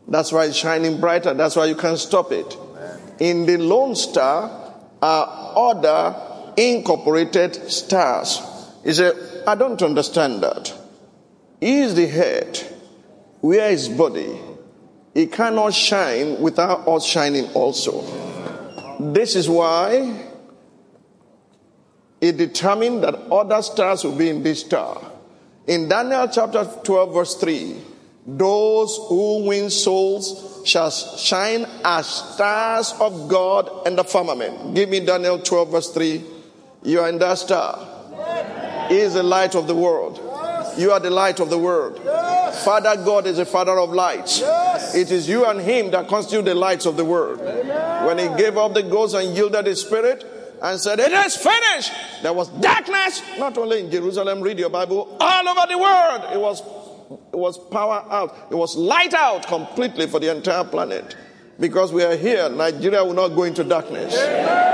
That's 0.06 0.32
why 0.32 0.46
it's 0.46 0.56
shining 0.56 1.00
brighter. 1.00 1.34
That's 1.34 1.56
why 1.56 1.66
you 1.66 1.74
can't 1.74 1.98
stop 1.98 2.30
it. 2.32 2.56
In 3.18 3.46
the 3.46 3.56
Lone 3.56 3.96
Star 3.96 4.74
are 5.02 5.52
other 5.56 6.52
incorporated 6.56 7.70
stars. 7.70 8.40
He 8.84 8.92
said, 8.92 9.14
I 9.46 9.54
don't 9.56 9.82
understand 9.82 10.42
that. 10.42 10.72
He 11.60 11.80
is 11.80 11.94
the 11.94 12.06
head. 12.06 12.58
Where 13.40 13.70
is 13.70 13.88
body? 13.88 14.38
It 15.14 15.32
cannot 15.32 15.74
shine 15.74 16.40
without 16.40 16.86
us 16.86 17.04
shining 17.04 17.50
also. 17.52 18.29
This 19.00 19.34
is 19.34 19.48
why 19.48 20.26
it 22.20 22.36
determined 22.36 23.02
that 23.02 23.14
other 23.32 23.62
stars 23.62 24.04
will 24.04 24.16
be 24.16 24.28
in 24.28 24.42
this 24.42 24.60
star. 24.60 25.00
In 25.66 25.88
Daniel 25.88 26.28
chapter 26.28 26.64
12, 26.84 27.14
verse 27.14 27.34
3, 27.36 27.76
those 28.26 28.98
who 29.08 29.46
win 29.46 29.70
souls 29.70 30.60
shall 30.66 30.90
shine 30.90 31.66
as 31.82 32.06
stars 32.06 32.92
of 33.00 33.28
God 33.28 33.86
in 33.86 33.96
the 33.96 34.04
firmament. 34.04 34.74
Give 34.74 34.90
me 34.90 35.00
Daniel 35.00 35.38
12, 35.38 35.70
verse 35.70 35.90
3. 35.92 36.22
You 36.82 37.00
are 37.00 37.08
in 37.08 37.18
that 37.18 37.38
star. 37.38 37.78
He 38.88 38.98
is 38.98 39.14
the 39.14 39.22
light 39.22 39.54
of 39.54 39.66
the 39.66 39.74
world. 39.74 40.29
You 40.78 40.92
are 40.92 41.00
the 41.00 41.10
light 41.10 41.40
of 41.40 41.50
the 41.50 41.58
world. 41.58 42.00
Yes. 42.04 42.64
Father 42.64 42.96
God 42.96 43.26
is 43.26 43.38
a 43.38 43.44
father 43.44 43.78
of 43.78 43.90
lights. 43.90 44.40
Yes. 44.40 44.94
It 44.94 45.10
is 45.10 45.28
you 45.28 45.44
and 45.44 45.60
him 45.60 45.90
that 45.92 46.08
constitute 46.08 46.44
the 46.44 46.54
lights 46.54 46.86
of 46.86 46.96
the 46.96 47.04
world. 47.04 47.40
Amen. 47.40 48.06
When 48.06 48.18
he 48.18 48.28
gave 48.36 48.56
up 48.56 48.74
the 48.74 48.82
ghost 48.82 49.14
and 49.14 49.34
yielded 49.34 49.66
his 49.66 49.80
spirit 49.80 50.24
and 50.62 50.80
said, 50.80 51.00
It 51.00 51.12
is 51.12 51.36
finished, 51.36 51.92
there 52.22 52.32
was 52.32 52.48
darkness, 52.48 53.22
not 53.38 53.56
only 53.58 53.80
in 53.80 53.90
Jerusalem, 53.90 54.40
read 54.40 54.58
your 54.58 54.70
Bible, 54.70 55.16
all 55.20 55.48
over 55.48 55.66
the 55.68 55.78
world. 55.78 56.24
It 56.32 56.40
was, 56.40 56.60
it 57.32 57.36
was 57.36 57.58
power 57.58 58.04
out, 58.10 58.48
it 58.50 58.54
was 58.54 58.76
light 58.76 59.14
out 59.14 59.46
completely 59.46 60.06
for 60.06 60.20
the 60.20 60.34
entire 60.34 60.64
planet. 60.64 61.16
Because 61.58 61.92
we 61.92 62.02
are 62.02 62.16
here, 62.16 62.48
Nigeria 62.48 63.04
will 63.04 63.14
not 63.14 63.28
go 63.28 63.42
into 63.42 63.64
darkness. 63.64 64.16
Amen. 64.16 64.70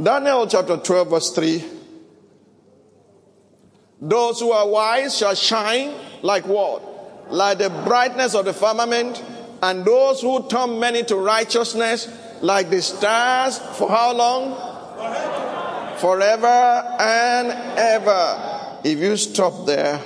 Daniel 0.00 0.46
chapter 0.46 0.76
12, 0.76 1.10
verse 1.10 1.30
3. 1.32 1.79
Those 4.00 4.40
who 4.40 4.50
are 4.52 4.66
wise 4.68 5.16
shall 5.16 5.34
shine 5.34 5.94
like 6.22 6.46
what? 6.46 7.30
Like 7.30 7.58
the 7.58 7.70
brightness 7.70 8.34
of 8.34 8.46
the 8.46 8.52
firmament. 8.52 9.22
And 9.62 9.84
those 9.84 10.22
who 10.22 10.48
turn 10.48 10.80
many 10.80 11.02
to 11.04 11.16
righteousness, 11.16 12.08
like 12.40 12.70
the 12.70 12.80
stars, 12.80 13.58
for 13.58 13.90
how 13.90 14.14
long? 14.14 15.98
Forever 15.98 16.96
and 16.98 17.50
ever. 17.78 18.78
If 18.84 18.98
you 18.98 19.16
stop 19.18 19.66
there, 19.66 20.00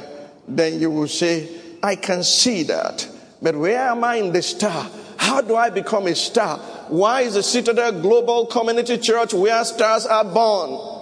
then 0.49 0.81
you 0.81 0.91
will 0.91 1.07
say, 1.07 1.49
I 1.83 1.95
can 1.95 2.25
see 2.25 2.65
that. 2.65 3.09
But 3.41 3.55
where 3.55 3.79
am 3.79 4.03
I 4.03 4.17
in 4.17 4.33
the 4.33 4.43
star? 4.43 4.91
How 5.17 5.41
do 5.41 5.55
I 5.55 5.71
become 5.71 6.09
a 6.09 6.15
star? 6.17 6.59
Why 6.89 7.21
is 7.23 7.35
the 7.35 7.43
Citadel 7.43 8.01
Global 8.03 8.47
Community 8.47 8.99
Church 8.99 9.33
where 9.33 9.65
stars 9.65 10.05
are 10.05 10.25
born? 10.25 10.94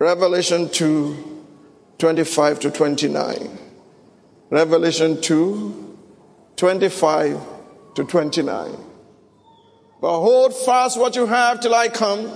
Revelation 0.00 0.70
2 0.70 1.44
25 1.98 2.60
to 2.60 2.70
29. 2.70 3.58
Revelation 4.48 5.20
2 5.20 5.98
25 6.56 7.40
to 7.96 8.04
29. 8.04 8.76
But 10.00 10.20
hold 10.20 10.56
fast 10.56 10.98
what 10.98 11.16
you 11.16 11.26
have 11.26 11.60
till 11.60 11.74
I 11.74 11.88
come. 11.88 12.32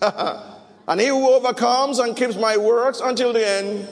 and 0.88 0.98
he 0.98 1.08
who 1.08 1.28
overcomes 1.28 1.98
and 1.98 2.16
keeps 2.16 2.34
my 2.34 2.56
works 2.56 3.00
until 3.00 3.34
the 3.34 3.46
end, 3.46 3.86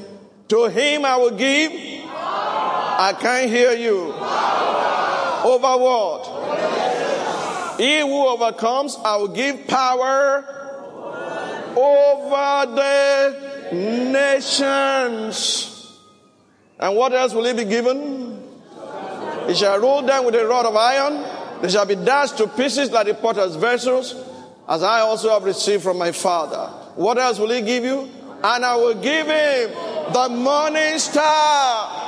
to 0.49 0.71
him 0.71 1.05
I 1.05 1.19
will 1.19 1.37
give. 1.37 1.73
I 1.75 3.15
can't 3.21 3.51
hear 3.51 3.73
you. 3.73 4.15
Over 5.45 5.77
what? 5.77 6.25
He 7.79 8.01
who 8.01 8.29
overcomes, 8.29 8.97
I 9.05 9.17
will 9.17 9.29
give 9.29 9.67
power 9.67 10.64
over 11.77 12.67
the 12.75 13.71
nations. 14.13 15.71
And 16.79 16.97
what 16.97 17.13
else 17.13 17.33
will 17.35 17.45
he 17.45 17.53
be 17.53 17.65
given? 17.65 18.43
He 19.47 19.55
shall 19.55 19.79
rule 19.79 20.03
them 20.03 20.25
with 20.25 20.35
a 20.35 20.47
rod 20.47 20.67
of 20.67 20.77
iron. 20.77 21.25
They 21.63 21.69
shall 21.69 21.87
be 21.87 21.95
dashed 21.95 22.39
to 22.39 22.49
pieces 22.49 22.91
like 22.91 23.07
the 23.07 23.15
potter's 23.15 23.57
vessels, 23.57 24.15
as 24.69 24.83
I 24.83 25.01
also 25.01 25.31
have 25.31 25.45
received 25.45 25.83
from 25.83 25.99
my 25.99 26.13
Father. 26.13 26.67
What 26.97 27.19
else 27.19 27.39
will 27.39 27.51
he 27.51 27.61
give 27.63 27.85
you? 27.85 28.09
And 28.43 28.65
I 28.65 28.77
will 28.77 28.95
give 28.95 29.27
him 29.27 29.71
the 30.13 30.29
morning 30.31 30.99
star. 30.99 32.04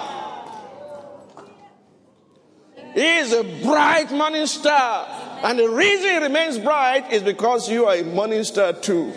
He 2.97 3.09
is 3.23 3.31
a 3.35 3.45
bright 3.63 4.11
morning 4.11 4.47
star. 4.47 5.07
And 5.45 5.59
the 5.59 5.69
reason 5.69 6.09
it 6.17 6.23
remains 6.23 6.57
bright 6.59 7.13
is 7.13 7.23
because 7.23 7.69
you 7.69 7.85
are 7.85 7.95
a 7.97 8.03
morning 8.03 8.43
star 8.43 8.73
too. 8.73 9.13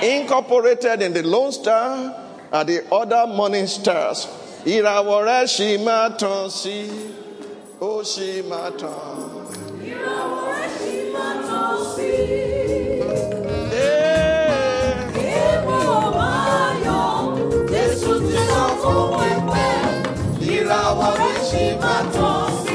Incorporated 0.00 1.02
in 1.02 1.12
the 1.12 1.24
Lone 1.24 1.50
Star 1.50 2.14
are 2.52 2.64
the 2.64 2.86
other 2.94 3.26
morning 3.26 3.66
stars. 3.66 4.28
Ìràwọ̀ 4.64 5.44
ṣì 5.54 5.70
máa 5.84 6.08
tàn 6.20 6.48
sí, 6.60 6.78
ó 7.80 8.00
ṣì 8.12 8.30
máa 8.50 8.70
tàn. 8.80 9.16
Ìràwọ̀ 9.90 10.40
rẹ̀ 10.56 10.68
ṣì 10.78 10.94
máa 11.14 11.34
tàn 11.48 11.76
sí. 11.92 12.12
Ee, 13.72 14.94
Èmi 15.42 15.78
ò 15.98 16.02
máa 16.16 16.66
yọ̀, 16.86 17.12
Jésù 17.72 18.12
ti 18.28 18.38
sọ 18.50 18.64
fún 18.82 19.04
mi 19.20 19.30
pé 19.50 19.66
ìràwọ̀ 20.54 21.10
rẹ̀ 21.20 21.38
ṣì 21.50 21.64
máa 21.82 22.02
tàn 22.14 22.46
sí. 22.64 22.73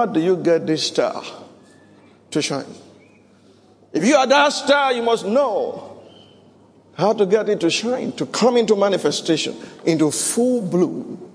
How 0.00 0.06
do 0.06 0.18
you 0.18 0.38
get 0.38 0.66
this 0.66 0.86
star 0.86 1.22
to 2.30 2.40
shine? 2.40 2.64
If 3.92 4.02
you 4.02 4.16
are 4.16 4.26
that 4.26 4.48
star, 4.50 4.94
you 4.94 5.02
must 5.02 5.26
know 5.26 6.00
how 6.94 7.12
to 7.12 7.26
get 7.26 7.50
it 7.50 7.60
to 7.60 7.68
shine, 7.68 8.12
to 8.12 8.24
come 8.24 8.56
into 8.56 8.76
manifestation, 8.76 9.54
into 9.84 10.10
full 10.10 10.62
bloom. 10.62 11.30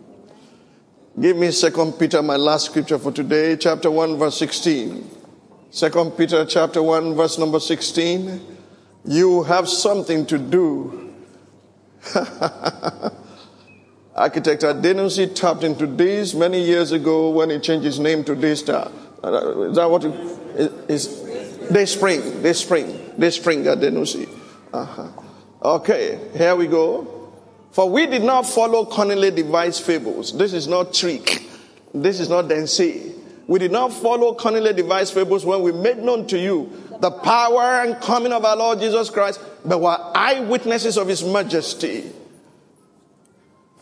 Give 1.22 1.38
me 1.38 1.52
Second 1.52 2.00
Peter, 2.00 2.24
my 2.24 2.38
last 2.38 2.66
scripture 2.66 2.98
for 2.98 3.12
today, 3.12 3.56
chapter 3.56 3.92
1, 3.92 4.18
verse 4.18 4.40
16. 4.40 5.12
Second 5.70 6.18
Peter 6.18 6.44
chapter 6.44 6.82
1, 6.82 7.14
verse 7.14 7.38
number 7.38 7.60
16. 7.60 8.42
You 9.06 9.44
have 9.44 9.70
something 9.70 10.26
to 10.26 10.40
do. 10.40 11.14
Architect 14.16 14.62
Adenusi 14.64 15.36
tapped 15.36 15.64
into 15.64 15.86
this 15.86 16.34
many 16.34 16.64
years 16.64 16.94
ago 16.94 17.30
when 17.32 17.50
he 17.50 17.60
changed 17.60 17.86
his 17.86 18.00
name 18.00 18.24
to 18.24 18.34
Daystar. 18.36 18.90
Uh, 19.22 19.70
Is 19.70 19.76
that 19.76 19.90
what 19.90 20.06
it 20.06 20.72
is? 20.90 21.08
Day 21.70 21.86
Spring, 21.86 22.42
Day 22.42 22.54
Spring, 22.54 23.12
Day 23.20 23.30
Spring 23.30 23.64
Adenusi. 23.64 24.30
Uh-huh. 24.72 25.10
Okay, 25.62 26.20
here 26.34 26.56
we 26.56 26.68
go. 26.68 27.34
For 27.72 27.90
we 27.90 28.06
did 28.06 28.24
not 28.24 28.46
follow 28.46 28.86
cunningly 28.86 29.32
devised 29.32 29.84
fables. 29.84 30.38
This 30.38 30.54
is 30.54 30.68
not 30.68 30.94
trick. 30.94 31.44
This 31.94 32.22
is 32.22 32.30
not 32.30 32.46
Densei. 32.48 33.14
We 33.48 33.60
did 33.60 33.72
not 33.72 33.92
follow 33.92 34.34
cunningly 34.34 34.74
devised 34.74 35.14
fables 35.14 35.46
when 35.46 35.62
we 35.62 35.72
made 35.72 35.98
known 35.98 36.26
to 36.28 36.40
you 36.40 36.72
the 37.00 37.12
power 37.12 37.82
and 37.82 38.02
coming 38.02 38.32
of 38.32 38.46
our 38.46 38.56
Lord 38.56 38.80
Jesus 38.80 39.10
Christ, 39.10 39.42
but 39.66 39.82
were 39.82 39.98
eyewitnesses 40.16 40.98
of 40.98 41.08
his 41.08 41.24
majesty. 41.24 42.12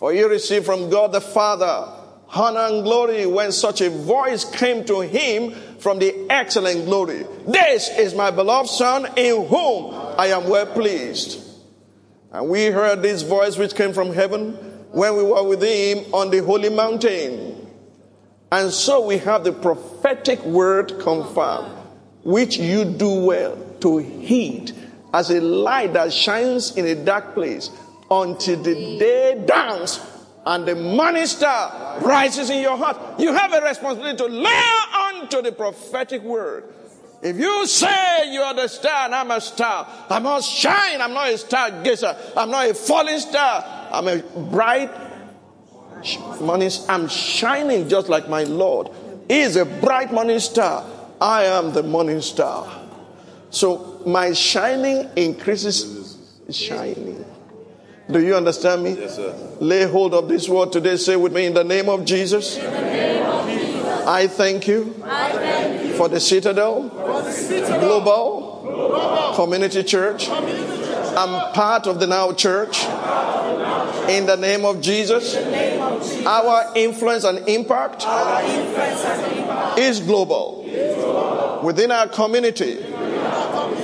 For 0.04 0.12
he 0.12 0.22
received 0.24 0.66
from 0.66 0.90
God 0.90 1.14
the 1.14 1.22
Father 1.22 1.88
honor 2.28 2.60
and 2.60 2.84
glory 2.84 3.26
when 3.26 3.54
such 3.54 3.80
a 3.80 3.90
voice 3.90 4.44
came 4.44 4.84
to 4.84 5.00
him 5.00 5.52
from 5.80 5.98
the 5.98 6.30
excellent 6.30 6.84
glory. 6.88 7.26
This 7.48 7.88
is 7.98 8.14
my 8.14 8.30
beloved 8.30 8.70
Son 8.70 9.08
in 9.16 9.48
whom 9.48 9.94
I 10.18 10.28
am 10.28 10.50
well 10.50 10.66
pleased. 10.66 11.42
And 12.34 12.50
we 12.50 12.66
heard 12.66 13.02
this 13.02 13.22
voice 13.22 13.58
which 13.58 13.76
came 13.76 13.94
from 13.94 14.14
heaven 14.14 14.52
when 14.92 15.16
we 15.16 15.24
were 15.24 15.48
with 15.48 15.64
him 15.64 16.14
on 16.14 16.32
the 16.32 16.44
holy 16.44 16.68
mountain. 16.68 17.66
And 18.52 18.72
so 18.72 19.06
we 19.06 19.20
have 19.20 19.46
the 19.46 19.54
prophetic 19.54 20.44
word 20.44 21.00
confirmed, 21.00 21.78
which 22.26 22.58
you 22.58 22.84
do 22.84 23.24
well 23.24 23.56
to 23.80 24.00
heed 24.00 24.74
as 25.14 25.30
a 25.30 25.40
light 25.40 25.94
that 25.94 26.12
shines 26.12 26.76
in 26.76 26.88
a 26.88 26.96
dark 27.06 27.34
place 27.34 27.70
until 28.22 28.62
the 28.62 28.74
day 29.00 29.44
dawns 29.46 30.00
and 30.46 30.66
the 30.66 30.76
morning 30.76 31.26
star 31.26 32.00
rises 32.02 32.50
in 32.50 32.62
your 32.62 32.78
heart. 32.78 33.20
You 33.20 33.34
have 33.34 33.54
a 33.54 33.62
responsibility 33.62 34.18
to 34.18 34.26
lay 34.26 34.72
on 34.96 35.30
to 35.30 35.42
the 35.42 35.52
prophetic 35.52 36.22
word. 36.22 36.66
If 37.22 37.38
you 37.38 37.66
say 37.66 38.34
you 38.34 38.42
are 38.42 38.54
the 38.54 38.68
star 38.68 39.06
and 39.06 39.16
I'm 39.16 39.32
a 39.32 39.40
star, 39.40 39.88
I 40.10 40.20
must 40.20 40.52
shine. 40.52 41.02
I'm 41.02 41.14
not 41.14 41.30
a 41.30 41.34
stargazer. 41.34 42.18
I'm 42.36 42.52
not 42.52 42.70
a 42.70 42.74
falling 42.74 43.20
star. 43.20 43.64
I'm 43.92 44.08
a 44.10 44.18
bright 44.50 44.92
morning. 46.42 46.70
I'm 46.90 47.08
shining 47.08 47.88
just 47.88 48.10
like 48.10 48.28
my 48.28 48.44
Lord. 48.44 48.90
He 49.30 49.40
is 49.40 49.56
a 49.56 49.64
bright 49.64 50.12
morning 50.12 50.40
star. 50.40 50.86
I 51.22 51.46
am 51.46 51.72
the 51.72 51.84
morning 51.84 52.20
star. 52.20 52.82
So 53.52 54.02
my 54.06 54.34
shining 54.34 55.10
increases 55.16 56.18
shining. 56.50 57.24
Do 58.14 58.24
you 58.24 58.36
understand 58.36 58.84
me? 58.84 58.92
Yes, 58.92 59.16
sir. 59.16 59.34
Lay 59.60 59.86
hold 59.86 60.14
of 60.14 60.28
this 60.28 60.48
word 60.48 60.72
today. 60.72 60.98
Say 60.98 61.16
with 61.16 61.34
me 61.34 61.48
in 61.48 61.56
the 61.56 61.64
name 61.64 61.90
of 61.90 62.06
Jesus. 62.06 62.60
I 64.06 64.28
thank 64.28 64.68
you 64.68 64.94
for 65.98 66.10
the 66.10 66.20
Citadel 66.20 66.90
Global 67.80 69.34
Community 69.36 69.84
Church. 69.84 70.30
I'm 70.30 71.54
part 71.54 71.88
of 71.88 72.00
the 72.00 72.06
Now 72.06 72.34
Church. 72.34 72.84
In 74.10 74.28
the 74.28 74.36
name 74.36 74.64
of 74.64 74.80
Jesus, 74.80 75.36
our 76.26 76.72
influence 76.76 77.24
and 77.24 77.48
impact 77.50 78.06
is 79.80 80.02
global. 80.02 80.62
Within 81.64 81.90
our 81.90 82.08
community, 82.10 82.86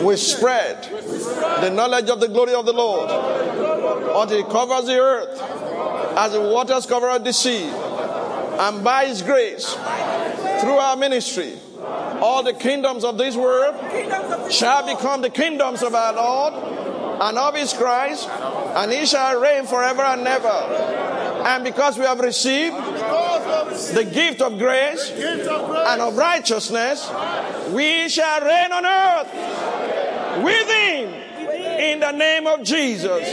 we 0.03 0.15
spread 0.17 0.83
the 1.61 1.71
knowledge 1.71 2.09
of 2.09 2.19
the 2.19 2.27
glory 2.27 2.53
of 2.53 2.65
the 2.65 2.73
Lord 2.73 3.09
until 4.21 4.39
it 4.39 4.49
covers 4.49 4.85
the 4.85 4.99
earth 4.99 5.41
as 6.17 6.33
the 6.33 6.41
waters 6.41 6.85
cover 6.85 7.17
the 7.19 7.33
sea. 7.33 7.63
And 7.63 8.83
by 8.83 9.05
His 9.05 9.21
grace, 9.21 9.73
through 10.61 10.77
our 10.77 10.95
ministry, 10.97 11.53
all 12.21 12.43
the 12.43 12.53
kingdoms 12.53 13.03
of 13.03 13.17
this 13.17 13.35
world 13.35 13.75
shall 14.51 14.85
become 14.85 15.21
the 15.21 15.29
kingdoms 15.29 15.81
of 15.81 15.95
our 15.95 16.13
Lord 16.13 16.53
and 17.21 17.37
of 17.37 17.55
His 17.55 17.73
Christ, 17.73 18.27
and 18.29 18.91
He 18.91 19.05
shall 19.05 19.39
reign 19.39 19.65
forever 19.65 20.01
and 20.01 20.27
ever. 20.27 20.47
And 20.47 21.63
because 21.63 21.97
we 21.97 22.03
have 22.03 22.19
received 22.19 22.75
the 22.75 24.09
gift 24.11 24.41
of 24.41 24.57
grace 24.57 25.09
and 25.11 26.01
of 26.01 26.17
righteousness, 26.17 27.09
we 27.71 28.09
shall 28.09 28.41
reign 28.41 28.71
on 28.71 28.85
earth 28.85 30.43
with 30.43 30.69
Him 30.69 31.13
in 31.79 31.99
the 32.01 32.11
name 32.11 32.45
of 32.45 32.63
Jesus. 32.63 33.25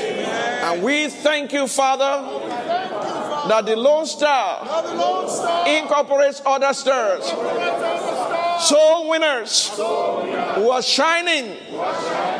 And 0.66 0.82
we 0.82 1.08
thank 1.08 1.52
you, 1.52 1.68
Father, 1.68 2.28
that 3.48 3.66
the 3.66 3.76
Lone 3.76 4.04
Star 4.04 4.66
incorporates 5.68 6.42
other 6.44 6.72
stars. 6.72 7.24
Soul 8.66 9.08
winners 9.08 9.68
who 9.76 10.70
are 10.70 10.82
shining 10.82 11.56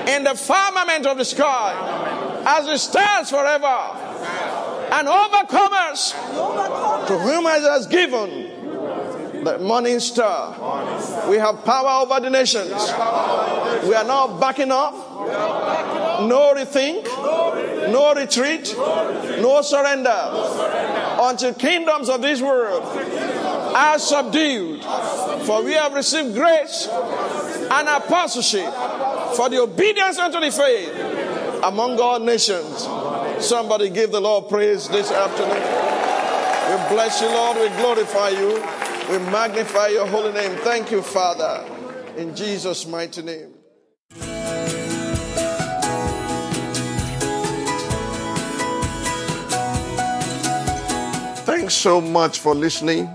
in 0.09 0.25
the 0.25 0.35
firmament 0.35 1.07
of 1.07 1.19
the 1.19 1.25
sky 1.25 2.43
as 2.45 2.67
the 2.67 2.77
stars 2.77 3.31
forever. 3.31 3.79
And 4.91 5.07
overcomers 5.07 6.11
to 7.07 7.19
whom 7.19 7.45
has 7.45 7.87
given 7.87 9.45
the 9.45 9.59
morning 9.61 10.01
star. 10.01 11.29
We 11.31 11.37
have 11.37 11.65
power 11.65 12.03
over 12.05 12.19
the 12.19 12.31
nations. 12.31 12.73
We 13.87 13.95
are 13.95 14.05
not 14.05 14.41
backing 14.41 14.73
off. 14.73 14.95
No 16.27 16.55
rethink. 16.55 17.05
No 17.91 18.15
retreat, 18.15 18.75
no 18.77 19.63
surrender 19.63 20.31
until 21.21 21.55
kingdoms 21.55 22.09
of 22.09 22.23
this 22.23 22.41
world 22.41 22.83
are 23.77 23.99
subdued. 23.99 24.83
For 25.45 25.63
we 25.63 25.73
have 25.75 25.95
received 25.95 26.35
grace 26.35 26.89
and 26.91 27.89
apostleship 27.89 28.73
for 29.37 29.49
the 29.49 29.61
obedience 29.61 30.19
unto 30.19 30.41
the 30.41 30.51
faith 30.51 31.63
among 31.63 32.01
all 32.01 32.19
nations. 32.19 32.89
Somebody 33.45 33.91
give 33.91 34.13
the 34.13 34.21
Lord 34.21 34.49
praise 34.49 34.89
this 34.89 35.11
afternoon. 35.11 35.63
We 36.67 36.95
bless 36.95 37.21
you, 37.21 37.29
Lord. 37.29 37.59
We 37.59 37.69
glorify 37.77 38.31
you. 38.31 38.55
We 39.11 39.19
magnify 39.31 39.89
your 39.89 40.07
holy 40.07 40.33
name. 40.33 40.57
Thank 40.59 40.91
you, 40.91 41.03
Father. 41.03 41.65
In 42.17 42.35
Jesus' 42.35 42.87
mighty 42.87 43.23
name. 43.23 43.56
Thanks 51.67 51.83
so 51.83 52.01
much 52.01 52.39
for 52.39 52.55
listening. 52.55 53.11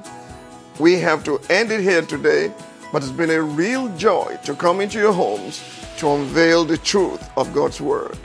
We 0.77 0.99
have 0.99 1.23
to 1.23 1.39
end 1.49 1.71
it 1.71 1.79
here 1.79 2.01
today, 2.01 2.53
but 2.91 3.01
it's 3.01 3.09
been 3.09 3.29
a 3.29 3.41
real 3.41 3.87
joy 3.95 4.37
to 4.43 4.53
come 4.53 4.81
into 4.81 4.99
your 4.99 5.13
homes 5.13 5.63
to 5.99 6.09
unveil 6.09 6.65
the 6.65 6.77
truth 6.77 7.23
of 7.37 7.53
God's 7.53 7.79
Word. 7.79 8.17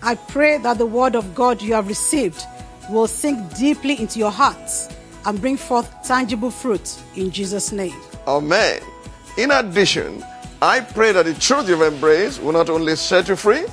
I 0.00 0.14
pray 0.14 0.58
that 0.58 0.78
the 0.78 0.86
word 0.86 1.16
of 1.16 1.34
God 1.34 1.60
you 1.60 1.74
have 1.74 1.88
received 1.88 2.40
will 2.88 3.08
sink 3.08 3.56
deeply 3.56 4.00
into 4.00 4.20
your 4.20 4.30
hearts 4.30 4.94
and 5.26 5.40
bring 5.40 5.56
forth 5.56 5.92
tangible 6.06 6.52
fruit 6.52 6.96
in 7.16 7.32
Jesus' 7.32 7.72
name. 7.72 8.00
Amen. 8.28 8.80
In 9.36 9.50
addition, 9.50 10.24
I 10.62 10.82
pray 10.82 11.10
that 11.10 11.24
the 11.24 11.34
truth 11.34 11.68
you've 11.68 11.82
embraced 11.82 12.40
will 12.40 12.52
not 12.52 12.70
only 12.70 12.94
set 12.94 13.26
you 13.26 13.34
free, 13.34 13.64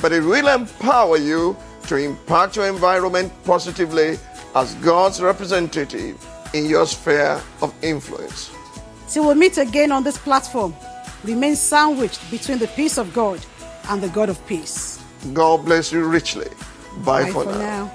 but 0.00 0.10
it 0.10 0.22
will 0.22 0.48
empower 0.48 1.18
you 1.18 1.54
to 1.88 1.96
impact 1.96 2.56
your 2.56 2.66
environment 2.66 3.30
positively 3.44 4.16
as 4.54 4.74
God's 4.76 5.20
representative 5.20 6.24
in 6.54 6.66
your 6.66 6.86
sphere 6.86 7.40
of 7.62 7.74
influence. 7.82 8.50
Till 9.08 9.28
we 9.28 9.34
meet 9.34 9.58
again 9.58 9.92
on 9.92 10.04
this 10.04 10.18
platform, 10.18 10.74
remain 11.24 11.56
sandwiched 11.56 12.30
between 12.30 12.58
the 12.58 12.68
peace 12.68 12.98
of 12.98 13.12
God 13.12 13.44
and 13.88 14.02
the 14.02 14.08
God 14.08 14.28
of 14.28 14.44
peace. 14.46 15.02
God 15.32 15.64
bless 15.64 15.92
you 15.92 16.04
richly. 16.04 16.48
Bye, 16.98 17.24
Bye 17.24 17.30
for, 17.30 17.44
for 17.44 17.52
now. 17.52 17.58
now. 17.58 17.92